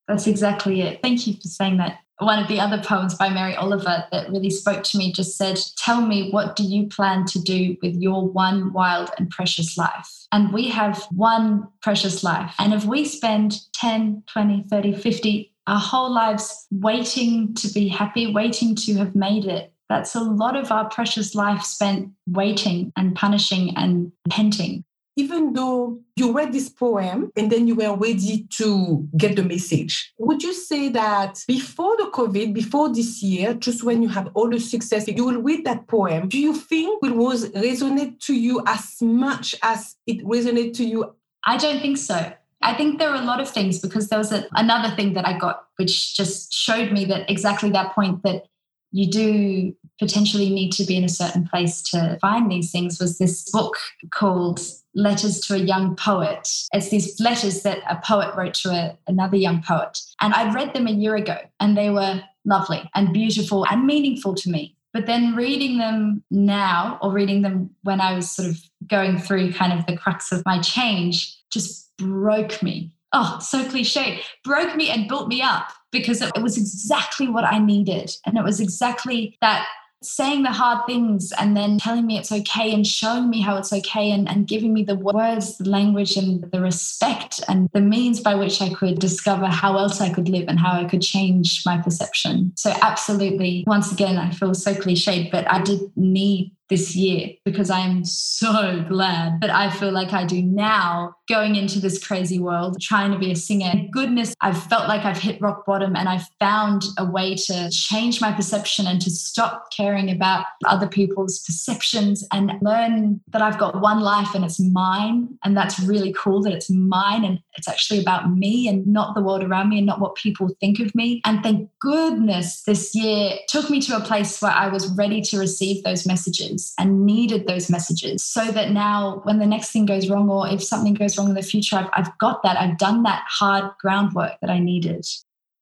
That's 0.07 0.27
exactly 0.27 0.81
it. 0.81 1.01
Thank 1.01 1.27
you 1.27 1.33
for 1.33 1.47
saying 1.47 1.77
that. 1.77 1.99
One 2.19 2.41
of 2.41 2.47
the 2.47 2.61
other 2.61 2.81
poems 2.81 3.13
by 3.15 3.29
Mary 3.29 3.55
Oliver 3.55 4.05
that 4.09 4.29
really 4.29 4.49
spoke 4.49 4.83
to 4.83 4.97
me 4.97 5.11
just 5.11 5.37
said, 5.37 5.59
Tell 5.77 5.99
me, 5.99 6.29
what 6.31 6.55
do 6.55 6.63
you 6.63 6.87
plan 6.87 7.25
to 7.25 7.39
do 7.39 7.75
with 7.81 7.95
your 7.95 8.25
one 8.25 8.71
wild 8.71 9.09
and 9.17 9.29
precious 9.29 9.77
life? 9.77 10.09
And 10.31 10.53
we 10.53 10.69
have 10.69 11.03
one 11.11 11.67
precious 11.81 12.23
life. 12.23 12.55
And 12.57 12.73
if 12.73 12.85
we 12.85 13.03
spend 13.03 13.59
10, 13.73 14.23
20, 14.27 14.65
30, 14.69 14.93
50, 14.95 15.51
our 15.67 15.79
whole 15.79 16.13
lives 16.13 16.67
waiting 16.71 17.53
to 17.55 17.67
be 17.73 17.89
happy, 17.89 18.31
waiting 18.31 18.75
to 18.75 18.93
have 18.95 19.13
made 19.13 19.45
it, 19.45 19.73
that's 19.89 20.15
a 20.15 20.21
lot 20.21 20.55
of 20.55 20.71
our 20.71 20.89
precious 20.89 21.35
life 21.35 21.63
spent 21.63 22.09
waiting 22.27 22.91
and 22.95 23.15
punishing 23.15 23.75
and 23.77 24.11
repenting. 24.25 24.83
even 25.17 25.53
though 25.53 25.99
you 26.15 26.33
read 26.33 26.51
this 26.51 26.69
poem 26.69 27.31
and 27.35 27.51
then 27.51 27.67
you 27.67 27.75
were 27.75 27.95
ready 27.95 28.45
to 28.49 29.07
get 29.17 29.35
the 29.35 29.43
message, 29.43 30.13
would 30.17 30.43
you 30.43 30.53
say 30.53 30.89
that 30.89 31.43
before 31.47 31.95
the 31.97 32.09
COVID, 32.13 32.53
before 32.53 32.93
this 32.93 33.23
year, 33.23 33.53
just 33.53 33.83
when 33.83 34.01
you 34.01 34.09
have 34.09 34.29
all 34.33 34.49
the 34.49 34.59
success, 34.59 35.07
you 35.07 35.25
will 35.25 35.41
read 35.41 35.65
that 35.65 35.87
poem? 35.87 36.27
Do 36.27 36.39
you 36.39 36.53
think 36.53 37.03
it 37.03 37.15
was 37.15 37.49
resonate 37.51 38.19
to 38.21 38.33
you 38.35 38.61
as 38.67 39.01
much 39.01 39.55
as 39.63 39.95
it 40.05 40.23
resonated 40.25 40.73
to 40.75 40.85
you? 40.85 41.15
I 41.45 41.57
don't 41.57 41.79
think 41.79 41.97
so. 41.97 42.33
I 42.61 42.73
think 42.73 42.99
there 42.99 43.09
are 43.09 43.21
a 43.21 43.25
lot 43.25 43.39
of 43.39 43.49
things 43.49 43.79
because 43.79 44.09
there 44.09 44.17
was 44.17 44.31
a, 44.31 44.47
another 44.53 44.95
thing 44.95 45.13
that 45.13 45.27
I 45.27 45.37
got, 45.37 45.65
which 45.77 46.15
just 46.15 46.51
showed 46.51 46.91
me 46.91 47.05
that 47.05 47.29
exactly 47.29 47.69
that 47.71 47.93
point 47.93 48.23
that 48.23 48.47
you 48.91 49.09
do 49.09 49.75
potentially 49.99 50.49
need 50.49 50.71
to 50.73 50.85
be 50.85 50.95
in 50.95 51.03
a 51.03 51.09
certain 51.09 51.47
place 51.47 51.81
to 51.81 52.17
find 52.21 52.51
these 52.51 52.71
things 52.71 52.99
was 52.99 53.17
this 53.17 53.49
book 53.51 53.77
called 54.11 54.59
Letters 54.93 55.39
to 55.41 55.55
a 55.55 55.57
Young 55.57 55.95
Poet. 55.95 56.47
It's 56.73 56.89
these 56.89 57.19
letters 57.19 57.63
that 57.63 57.79
a 57.89 57.97
poet 58.03 58.35
wrote 58.35 58.53
to 58.55 58.69
a, 58.69 58.97
another 59.07 59.37
young 59.37 59.61
poet. 59.61 59.99
And 60.21 60.33
I'd 60.33 60.53
read 60.53 60.73
them 60.73 60.87
a 60.87 60.91
year 60.91 61.15
ago 61.15 61.37
and 61.59 61.77
they 61.77 61.89
were 61.89 62.21
lovely 62.45 62.89
and 62.95 63.13
beautiful 63.13 63.65
and 63.69 63.85
meaningful 63.85 64.35
to 64.35 64.49
me. 64.49 64.75
But 64.93 65.07
then 65.07 65.35
reading 65.35 65.77
them 65.77 66.23
now 66.31 66.97
or 67.01 67.11
reading 67.11 67.41
them 67.41 67.71
when 67.83 67.99
I 67.99 68.15
was 68.15 68.31
sort 68.31 68.47
of 68.47 68.57
going 68.87 69.17
through 69.17 69.51
kind 69.51 69.77
of 69.77 69.85
the 69.85 69.97
crux 69.97 70.31
of 70.31 70.45
my 70.45 70.61
change 70.61 71.37
just 71.51 71.91
broke 71.97 72.63
me. 72.63 72.94
Oh, 73.17 73.39
so 73.39 73.63
cliche, 73.69 74.21
broke 74.43 74.75
me 74.75 74.89
and 74.89 75.07
built 75.07 75.29
me 75.29 75.41
up 75.41 75.69
because 75.89 76.21
it 76.21 76.41
was 76.41 76.57
exactly 76.57 77.29
what 77.29 77.45
I 77.45 77.59
needed. 77.59 78.11
And 78.25 78.37
it 78.37 78.43
was 78.43 78.59
exactly 78.59 79.37
that 79.39 79.65
saying 80.03 80.43
the 80.43 80.51
hard 80.51 80.85
things 80.85 81.31
and 81.39 81.55
then 81.55 81.77
telling 81.77 82.05
me 82.05 82.17
it's 82.17 82.31
okay 82.31 82.73
and 82.73 82.85
showing 82.85 83.29
me 83.29 83.39
how 83.39 83.57
it's 83.57 83.71
okay 83.71 84.11
and, 84.11 84.29
and 84.29 84.47
giving 84.47 84.73
me 84.73 84.83
the 84.83 84.97
words, 84.97 85.57
the 85.57 85.69
language, 85.69 86.17
and 86.17 86.43
the 86.51 86.59
respect 86.59 87.41
and 87.47 87.69
the 87.73 87.79
means 87.79 88.19
by 88.19 88.35
which 88.35 88.61
I 88.61 88.73
could 88.73 88.99
discover 88.99 89.47
how 89.47 89.77
else 89.77 90.01
I 90.01 90.11
could 90.11 90.27
live 90.27 90.49
and 90.49 90.59
how 90.59 90.73
I 90.73 90.83
could 90.83 91.01
change 91.01 91.63
my 91.65 91.81
perception. 91.81 92.51
So, 92.57 92.73
absolutely, 92.81 93.63
once 93.65 93.93
again, 93.93 94.17
I 94.17 94.31
feel 94.31 94.53
so 94.53 94.73
cliched, 94.73 95.31
but 95.31 95.49
I 95.49 95.61
did 95.61 95.79
need 95.95 96.51
this 96.69 96.95
year 96.95 97.29
because 97.43 97.69
I 97.69 97.79
am 97.79 98.03
so 98.05 98.83
glad 98.89 99.41
that 99.41 99.49
I 99.49 99.69
feel 99.69 99.91
like 99.91 100.13
I 100.13 100.25
do 100.25 100.41
now 100.41 101.15
going 101.27 101.55
into 101.55 101.79
this 101.79 102.03
crazy 102.03 102.39
world, 102.39 102.79
trying 102.81 103.11
to 103.11 103.17
be 103.17 103.31
a 103.31 103.35
singer. 103.35 103.73
Goodness, 103.91 104.35
I've 104.41 104.61
felt 104.63 104.87
like 104.87 105.05
I've 105.05 105.17
hit 105.17 105.41
rock 105.41 105.65
bottom 105.65 105.95
and 105.95 106.07
I've 106.07 106.27
found 106.39 106.83
a 106.97 107.05
way 107.05 107.35
to 107.35 107.69
change 107.71 108.21
my 108.21 108.31
perception 108.31 108.85
and 108.87 109.01
to 109.01 109.09
stop 109.09 109.71
caring 109.75 110.09
about 110.09 110.45
other 110.65 110.87
people's 110.87 111.39
perceptions 111.39 112.27
and 112.31 112.53
learn 112.61 113.21
that 113.31 113.41
I've 113.41 113.57
got 113.57 113.81
one 113.81 114.01
life 114.01 114.35
and 114.35 114.45
it's 114.45 114.59
mine. 114.59 115.37
And 115.43 115.57
that's 115.57 115.79
really 115.79 116.13
cool 116.13 116.41
that 116.43 116.53
it's 116.53 116.69
mine 116.69 117.25
and 117.25 117.39
it's 117.57 117.67
actually 117.67 117.99
about 117.99 118.31
me 118.31 118.67
and 118.67 118.85
not 118.85 119.15
the 119.15 119.21
world 119.21 119.43
around 119.43 119.69
me 119.69 119.77
and 119.77 119.87
not 119.87 119.99
what 119.99 120.15
people 120.15 120.49
think 120.59 120.79
of 120.79 120.93
me. 120.93 121.21
And 121.25 121.41
thank 121.41 121.69
goodness 121.79 122.63
this 122.63 122.93
year 122.93 123.37
took 123.47 123.69
me 123.69 123.81
to 123.81 123.97
a 123.97 124.01
place 124.01 124.41
where 124.41 124.51
I 124.51 124.67
was 124.67 124.95
ready 124.95 125.21
to 125.21 125.39
receive 125.39 125.83
those 125.83 126.05
messages 126.05 126.54
and 126.79 127.05
needed 127.05 127.47
those 127.47 127.69
messages 127.69 128.23
so 128.23 128.51
that 128.51 128.71
now 128.71 129.21
when 129.23 129.39
the 129.39 129.45
next 129.45 129.71
thing 129.71 129.85
goes 129.85 130.09
wrong 130.09 130.29
or 130.29 130.47
if 130.47 130.63
something 130.63 130.93
goes 130.93 131.17
wrong 131.17 131.29
in 131.29 131.35
the 131.35 131.41
future, 131.41 131.77
I've, 131.77 131.89
I've 131.93 132.17
got 132.17 132.43
that. 132.43 132.57
I've 132.57 132.77
done 132.77 133.03
that 133.03 133.23
hard 133.27 133.71
groundwork 133.79 134.33
that 134.41 134.49
I 134.49 134.59
needed. 134.59 135.05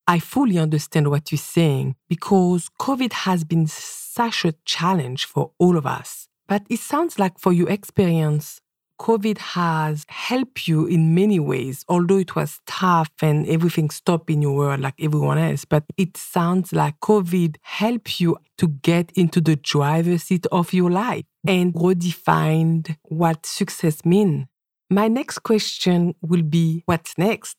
I 0.07 0.19
fully 0.19 0.57
understand 0.57 1.09
what 1.09 1.31
you're 1.31 1.39
saying 1.39 1.95
because 2.09 2.69
COVID 2.79 3.13
has 3.13 3.43
been 3.43 3.67
such 3.67 4.45
a 4.45 4.55
challenge 4.65 5.25
for 5.25 5.51
all 5.59 5.77
of 5.77 5.85
us. 5.85 6.27
But 6.47 6.63
it 6.69 6.79
sounds 6.79 7.17
like 7.17 7.39
for 7.39 7.53
your 7.53 7.69
experience, 7.69 8.59
COVID 9.03 9.37
has 9.37 10.05
helped 10.07 10.65
you 10.65 10.85
in 10.85 11.13
many 11.13 11.37
ways, 11.37 11.83
although 11.89 12.19
it 12.19 12.37
was 12.37 12.61
tough 12.65 13.11
and 13.21 13.45
everything 13.49 13.89
stopped 13.89 14.29
in 14.29 14.41
your 14.41 14.55
world 14.55 14.79
like 14.79 14.93
everyone 14.97 15.37
else. 15.37 15.65
But 15.65 15.83
it 15.97 16.15
sounds 16.15 16.71
like 16.71 17.01
COVID 17.01 17.57
helped 17.63 18.21
you 18.21 18.37
to 18.59 18.69
get 18.69 19.11
into 19.11 19.41
the 19.41 19.57
driver's 19.57 20.23
seat 20.23 20.45
of 20.53 20.71
your 20.71 20.89
life 20.89 21.25
and 21.45 21.73
redefined 21.73 22.95
what 23.03 23.45
success 23.45 24.05
means. 24.05 24.45
My 24.89 25.09
next 25.09 25.39
question 25.39 26.15
will 26.21 26.43
be 26.43 26.83
what's 26.85 27.17
next? 27.17 27.57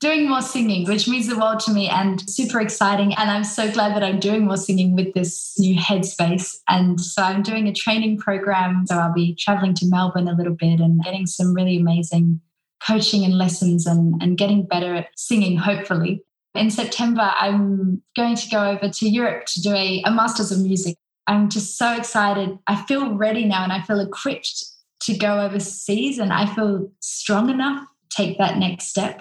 Doing 0.00 0.28
more 0.28 0.40
singing, 0.40 0.86
which 0.86 1.06
means 1.06 1.26
the 1.26 1.38
world 1.38 1.60
to 1.60 1.70
me 1.70 1.88
and 1.88 2.28
super 2.28 2.60
exciting. 2.60 3.14
And 3.14 3.30
I'm 3.30 3.44
so 3.44 3.70
glad 3.70 3.94
that 3.94 4.02
I'm 4.02 4.18
doing 4.18 4.46
more 4.46 4.56
singing 4.56 4.96
with 4.96 5.12
this 5.12 5.54
new 5.58 5.76
headspace. 5.76 6.56
And 6.68 6.98
so 6.98 7.22
I'm 7.22 7.42
doing 7.42 7.68
a 7.68 7.72
training 7.72 8.18
program. 8.18 8.86
So 8.86 8.96
I'll 8.96 9.12
be 9.12 9.34
traveling 9.34 9.74
to 9.74 9.86
Melbourne 9.86 10.26
a 10.26 10.34
little 10.34 10.54
bit 10.54 10.80
and 10.80 11.04
getting 11.04 11.26
some 11.26 11.52
really 11.52 11.76
amazing 11.76 12.40
coaching 12.84 13.24
and 13.24 13.36
lessons 13.36 13.86
and, 13.86 14.20
and 14.22 14.38
getting 14.38 14.66
better 14.66 14.94
at 14.94 15.08
singing, 15.16 15.58
hopefully. 15.58 16.24
In 16.54 16.70
September, 16.70 17.32
I'm 17.38 18.02
going 18.16 18.36
to 18.36 18.48
go 18.48 18.70
over 18.70 18.88
to 18.88 19.08
Europe 19.08 19.44
to 19.48 19.60
do 19.60 19.74
a, 19.74 20.02
a 20.06 20.10
Masters 20.10 20.50
of 20.50 20.60
Music. 20.60 20.96
I'm 21.26 21.50
just 21.50 21.76
so 21.76 21.94
excited. 21.94 22.58
I 22.66 22.82
feel 22.86 23.14
ready 23.14 23.44
now 23.44 23.62
and 23.62 23.72
I 23.72 23.82
feel 23.82 24.00
equipped 24.00 24.64
to 25.02 25.16
go 25.16 25.40
overseas 25.40 26.18
and 26.18 26.32
I 26.32 26.52
feel 26.54 26.90
strong 27.00 27.50
enough 27.50 27.86
to 28.10 28.16
take 28.16 28.38
that 28.38 28.56
next 28.56 28.86
step. 28.86 29.20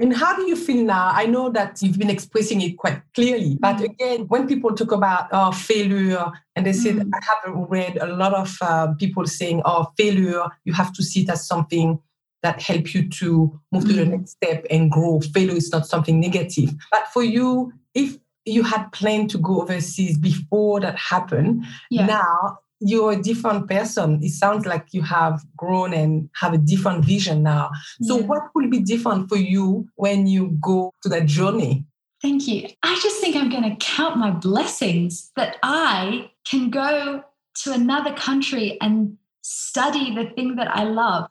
And 0.00 0.16
how 0.16 0.34
do 0.34 0.42
you 0.42 0.56
feel 0.56 0.82
now? 0.82 1.10
I 1.12 1.26
know 1.26 1.50
that 1.50 1.82
you've 1.82 1.98
been 1.98 2.08
expressing 2.08 2.62
it 2.62 2.78
quite 2.78 3.02
clearly, 3.14 3.58
but 3.60 3.76
mm. 3.76 3.84
again, 3.84 4.20
when 4.28 4.48
people 4.48 4.74
talk 4.74 4.92
about 4.92 5.28
oh, 5.30 5.52
failure, 5.52 6.32
and 6.56 6.64
they 6.64 6.72
said, 6.72 6.96
mm. 6.96 7.10
I 7.12 7.18
have 7.22 7.54
read 7.68 7.98
a 7.98 8.06
lot 8.06 8.32
of 8.32 8.56
uh, 8.62 8.94
people 8.98 9.26
saying, 9.26 9.60
oh, 9.66 9.92
failure, 9.98 10.44
you 10.64 10.72
have 10.72 10.92
to 10.94 11.02
see 11.02 11.22
it 11.22 11.28
as 11.28 11.46
something 11.46 12.00
that 12.42 12.62
help 12.62 12.94
you 12.94 13.08
to 13.10 13.60
move 13.72 13.84
mm. 13.84 13.88
to 13.88 13.92
the 13.92 14.04
mm. 14.04 14.10
next 14.12 14.30
step 14.32 14.64
and 14.70 14.90
grow. 14.90 15.20
Failure 15.20 15.56
is 15.56 15.70
not 15.70 15.86
something 15.86 16.18
negative. 16.18 16.70
But 16.90 17.08
for 17.08 17.22
you, 17.22 17.72
if 17.94 18.16
you 18.46 18.62
had 18.62 18.90
planned 18.92 19.28
to 19.30 19.38
go 19.38 19.60
overseas 19.60 20.16
before 20.16 20.80
that 20.80 20.96
happened, 20.96 21.66
yeah. 21.90 22.06
now 22.06 22.58
you're 22.80 23.12
a 23.12 23.22
different 23.22 23.68
person. 23.68 24.20
It 24.22 24.32
sounds 24.32 24.66
like 24.66 24.86
you 24.92 25.02
have 25.02 25.42
grown 25.56 25.92
and 25.92 26.28
have 26.34 26.54
a 26.54 26.58
different 26.58 27.04
vision 27.04 27.42
now. 27.42 27.70
So, 28.02 28.18
yeah. 28.18 28.26
what 28.26 28.42
will 28.54 28.68
be 28.68 28.80
different 28.80 29.28
for 29.28 29.36
you 29.36 29.88
when 29.96 30.26
you 30.26 30.56
go 30.60 30.92
to 31.02 31.08
that 31.10 31.26
journey? 31.26 31.84
Thank 32.22 32.48
you. 32.48 32.68
I 32.82 32.98
just 33.02 33.20
think 33.20 33.36
I'm 33.36 33.50
going 33.50 33.62
to 33.62 33.76
count 33.76 34.18
my 34.18 34.30
blessings 34.30 35.30
that 35.36 35.56
I 35.62 36.30
can 36.44 36.70
go 36.70 37.24
to 37.62 37.72
another 37.72 38.12
country 38.12 38.76
and 38.80 39.16
study 39.42 40.14
the 40.14 40.30
thing 40.30 40.56
that 40.56 40.68
I 40.68 40.84
love. 40.84 41.30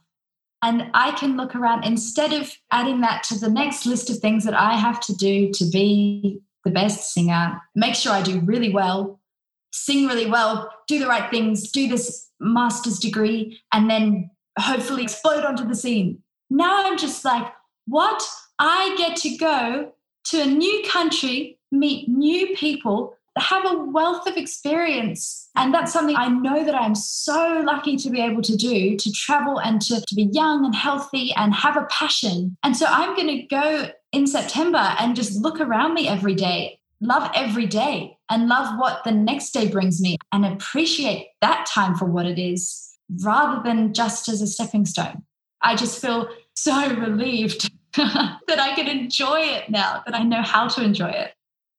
And 0.62 0.90
I 0.94 1.12
can 1.12 1.38
look 1.38 1.56
around 1.56 1.86
instead 1.86 2.34
of 2.34 2.52
adding 2.72 3.02
that 3.02 3.24
to 3.24 3.40
the 3.40 3.50
next 3.50 3.86
list 3.86 4.10
of 4.10 4.18
things 4.18 4.44
that 4.44 4.54
I 4.54 4.74
have 4.74 5.00
to 5.02 5.16
do 5.16 5.52
to 5.54 5.66
be 5.70 6.42
the 6.66 6.72
best 6.72 7.14
singer, 7.14 7.62
make 7.76 7.96
sure 7.96 8.12
I 8.12 8.22
do 8.22 8.42
really 8.42 8.70
well, 8.74 9.19
sing 9.80 10.08
really 10.08 10.30
well, 10.30 10.70
do 10.88 11.00
the 11.00 11.08
right 11.08 11.30
things, 11.32 11.72
do 11.72 11.88
this 11.88 12.30
master's 12.40 13.00
degree, 13.00 13.60
and 13.72 13.90
then 13.90 14.30
hopefully 14.60 15.04
explode 15.04 15.46
onto 15.46 15.68
the 15.68 15.76
scene. 15.76 16.22
Now 16.50 16.86
I'm 16.86 16.98
just 16.98 17.24
like, 17.24 17.48
what? 17.86 18.28
I 18.60 18.96
get 18.98 19.16
to 19.18 19.38
go 19.38 19.94
to 20.26 20.42
a 20.42 20.46
new 20.46 20.84
country, 20.92 21.58
meet 21.72 22.10
new 22.10 22.56
people, 22.56 23.16
have 23.38 23.64
a 23.66 23.78
wealth 23.78 24.28
of 24.28 24.36
experience. 24.36 25.50
And 25.56 25.74
that's 25.74 25.94
something 25.94 26.16
I 26.16 26.28
know 26.28 26.66
that 26.66 26.76
I'm 26.76 26.96
so 26.96 27.64
lucky 27.66 27.96
to 27.98 28.10
be 28.10 28.20
able 28.20 28.42
to 28.42 28.56
do 28.58 28.98
to 28.98 29.12
travel 29.12 29.60
and 29.60 29.82
to, 29.84 30.02
to 30.02 30.16
be 30.16 30.30
young 30.34 30.66
and 30.66 30.76
healthy 30.76 31.32
and 31.36 31.54
have 31.54 31.78
a 31.78 31.88
passion. 31.90 32.58
And 32.64 32.76
so 32.76 32.86
I'm 32.88 33.16
going 33.16 33.28
to 33.28 33.44
go 33.44 33.90
in 34.12 34.28
September 34.28 34.96
and 35.00 35.16
just 35.16 35.40
look 35.42 35.62
around 35.62 35.94
me 35.94 36.08
every 36.08 36.36
day, 36.36 36.80
love 37.00 37.32
every 37.34 37.66
day 37.66 38.19
and 38.30 38.48
love 38.48 38.78
what 38.80 39.04
the 39.04 39.12
next 39.12 39.52
day 39.52 39.68
brings 39.68 40.00
me 40.02 40.18
and 40.32 40.46
appreciate 40.46 41.30
that 41.42 41.66
time 41.66 41.96
for 41.96 42.06
what 42.06 42.26
it 42.26 42.40
is 42.40 42.98
rather 43.24 43.62
than 43.64 43.94
just 43.94 44.30
as 44.30 44.42
a 44.42 44.48
stepping 44.48 44.86
stone. 44.86 45.24
I 45.62 45.76
just 45.76 46.00
feel 46.00 46.30
so 46.54 46.94
relieved 46.96 47.72
that 47.96 48.60
I 48.60 48.76
can 48.76 48.88
enjoy 48.88 49.40
it 49.42 49.70
now, 49.70 50.04
that 50.06 50.16
I 50.16 50.24
know 50.24 50.42
how 50.42 50.68
to 50.68 50.84
enjoy 50.84 51.10
it. 51.10 51.34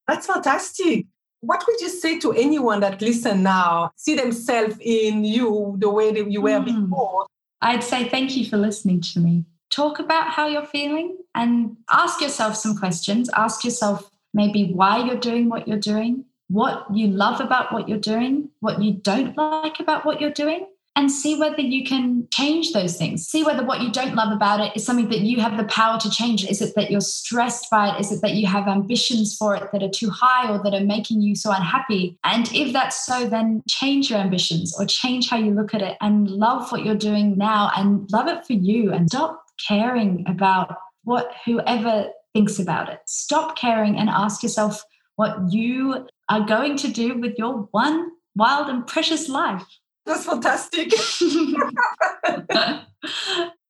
That's 0.08 0.26
fantastic. 0.26 1.06
What 1.40 1.64
would 1.66 1.80
you 1.80 1.88
say 1.88 2.18
to 2.18 2.32
anyone 2.32 2.80
that 2.80 3.00
listen 3.00 3.42
now, 3.42 3.92
see 3.96 4.16
themselves 4.16 4.76
in 4.80 5.24
you 5.24 5.76
the 5.78 5.88
way 5.88 6.12
that 6.12 6.30
you 6.30 6.42
were 6.42 6.60
mm. 6.60 6.64
before? 6.90 7.26
I'd 7.62 7.84
say 7.84 8.08
thank 8.08 8.36
you 8.36 8.44
for 8.44 8.56
listening 8.56 9.00
to 9.02 9.20
me. 9.20 9.44
Talk 9.70 10.00
about 10.00 10.30
how 10.30 10.48
you're 10.48 10.66
feeling 10.66 11.16
and 11.34 11.76
ask 11.90 12.20
yourself 12.20 12.56
some 12.56 12.76
questions. 12.76 13.30
Ask 13.34 13.64
yourself 13.64 14.10
maybe 14.34 14.72
why 14.72 15.04
you're 15.04 15.16
doing 15.16 15.48
what 15.48 15.68
you're 15.68 15.78
doing 15.78 16.24
what 16.50 16.84
you 16.92 17.06
love 17.06 17.40
about 17.40 17.72
what 17.72 17.88
you're 17.88 17.98
doing, 17.98 18.50
what 18.58 18.82
you 18.82 18.92
don't 18.92 19.36
like 19.36 19.78
about 19.78 20.04
what 20.04 20.20
you're 20.20 20.32
doing, 20.32 20.66
and 20.96 21.10
see 21.10 21.38
whether 21.38 21.60
you 21.60 21.84
can 21.84 22.26
change 22.32 22.72
those 22.72 22.96
things. 22.96 23.24
See 23.24 23.44
whether 23.44 23.64
what 23.64 23.80
you 23.80 23.92
don't 23.92 24.16
love 24.16 24.32
about 24.32 24.58
it 24.58 24.72
is 24.74 24.84
something 24.84 25.08
that 25.10 25.20
you 25.20 25.40
have 25.40 25.56
the 25.56 25.64
power 25.64 25.98
to 26.00 26.10
change. 26.10 26.44
Is 26.44 26.60
it 26.60 26.74
that 26.74 26.90
you're 26.90 27.00
stressed 27.00 27.70
by 27.70 27.94
it? 27.94 28.00
Is 28.00 28.10
it 28.10 28.20
that 28.22 28.34
you 28.34 28.48
have 28.48 28.66
ambitions 28.66 29.36
for 29.36 29.54
it 29.54 29.70
that 29.70 29.84
are 29.84 29.88
too 29.88 30.10
high 30.10 30.50
or 30.50 30.60
that 30.64 30.74
are 30.74 30.84
making 30.84 31.22
you 31.22 31.36
so 31.36 31.52
unhappy? 31.52 32.18
And 32.24 32.52
if 32.52 32.72
that's 32.72 33.06
so, 33.06 33.28
then 33.28 33.62
change 33.68 34.10
your 34.10 34.18
ambitions 34.18 34.76
or 34.76 34.84
change 34.84 35.30
how 35.30 35.38
you 35.38 35.52
look 35.52 35.72
at 35.72 35.82
it 35.82 35.96
and 36.00 36.28
love 36.28 36.72
what 36.72 36.84
you're 36.84 36.96
doing 36.96 37.38
now 37.38 37.70
and 37.76 38.10
love 38.10 38.26
it 38.26 38.44
for 38.44 38.54
you 38.54 38.92
and 38.92 39.08
stop 39.08 39.44
caring 39.68 40.24
about 40.26 40.74
what 41.04 41.32
whoever 41.46 42.08
thinks 42.32 42.58
about 42.58 42.88
it. 42.88 42.98
Stop 43.06 43.56
caring 43.56 43.96
and 43.96 44.10
ask 44.10 44.42
yourself 44.42 44.84
what 45.20 45.52
you 45.52 46.06
are 46.30 46.40
going 46.40 46.78
to 46.78 46.88
do 46.88 47.18
with 47.18 47.34
your 47.36 47.68
one 47.72 48.10
wild 48.34 48.70
and 48.70 48.86
precious 48.86 49.28
life. 49.28 49.66
That's 50.06 50.24
fantastic. 50.24 50.94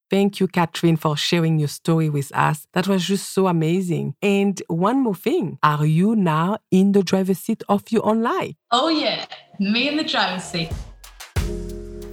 Thank 0.09 0.39
you, 0.39 0.47
Catherine, 0.47 0.95
for 0.95 1.17
sharing 1.17 1.59
your 1.59 1.67
story 1.67 2.09
with 2.09 2.33
us. 2.33 2.67
That 2.71 2.87
was 2.87 3.05
just 3.05 3.33
so 3.33 3.47
amazing. 3.47 4.15
And 4.21 4.61
one 4.67 5.01
more 5.03 5.15
thing 5.15 5.59
are 5.61 5.85
you 5.85 6.15
now 6.15 6.59
in 6.71 6.93
the 6.93 7.03
driver's 7.03 7.39
seat 7.39 7.63
of 7.67 7.83
your 7.89 8.05
own 8.05 8.21
life? 8.21 8.55
Oh, 8.71 8.87
yeah, 8.87 9.25
me 9.59 9.89
in 9.89 9.97
the 9.97 10.05
driver's 10.05 10.45
seat. 10.45 10.71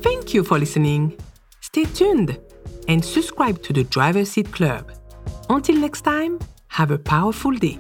Thank 0.03 0.35
you 0.35 0.43
for 0.43 0.59
listening. 0.59 1.17
Stay 1.61 1.85
tuned 1.85 2.41
and 2.89 3.05
subscribe 3.05 3.63
to 3.63 3.73
the 3.73 3.85
Driver's 3.85 4.33
Seat 4.33 4.51
Club. 4.51 4.91
Until 5.49 5.77
next 5.77 6.01
time, 6.01 6.41
have 6.69 6.91
a 6.91 6.99
powerful 6.99 7.53
day. 7.53 7.79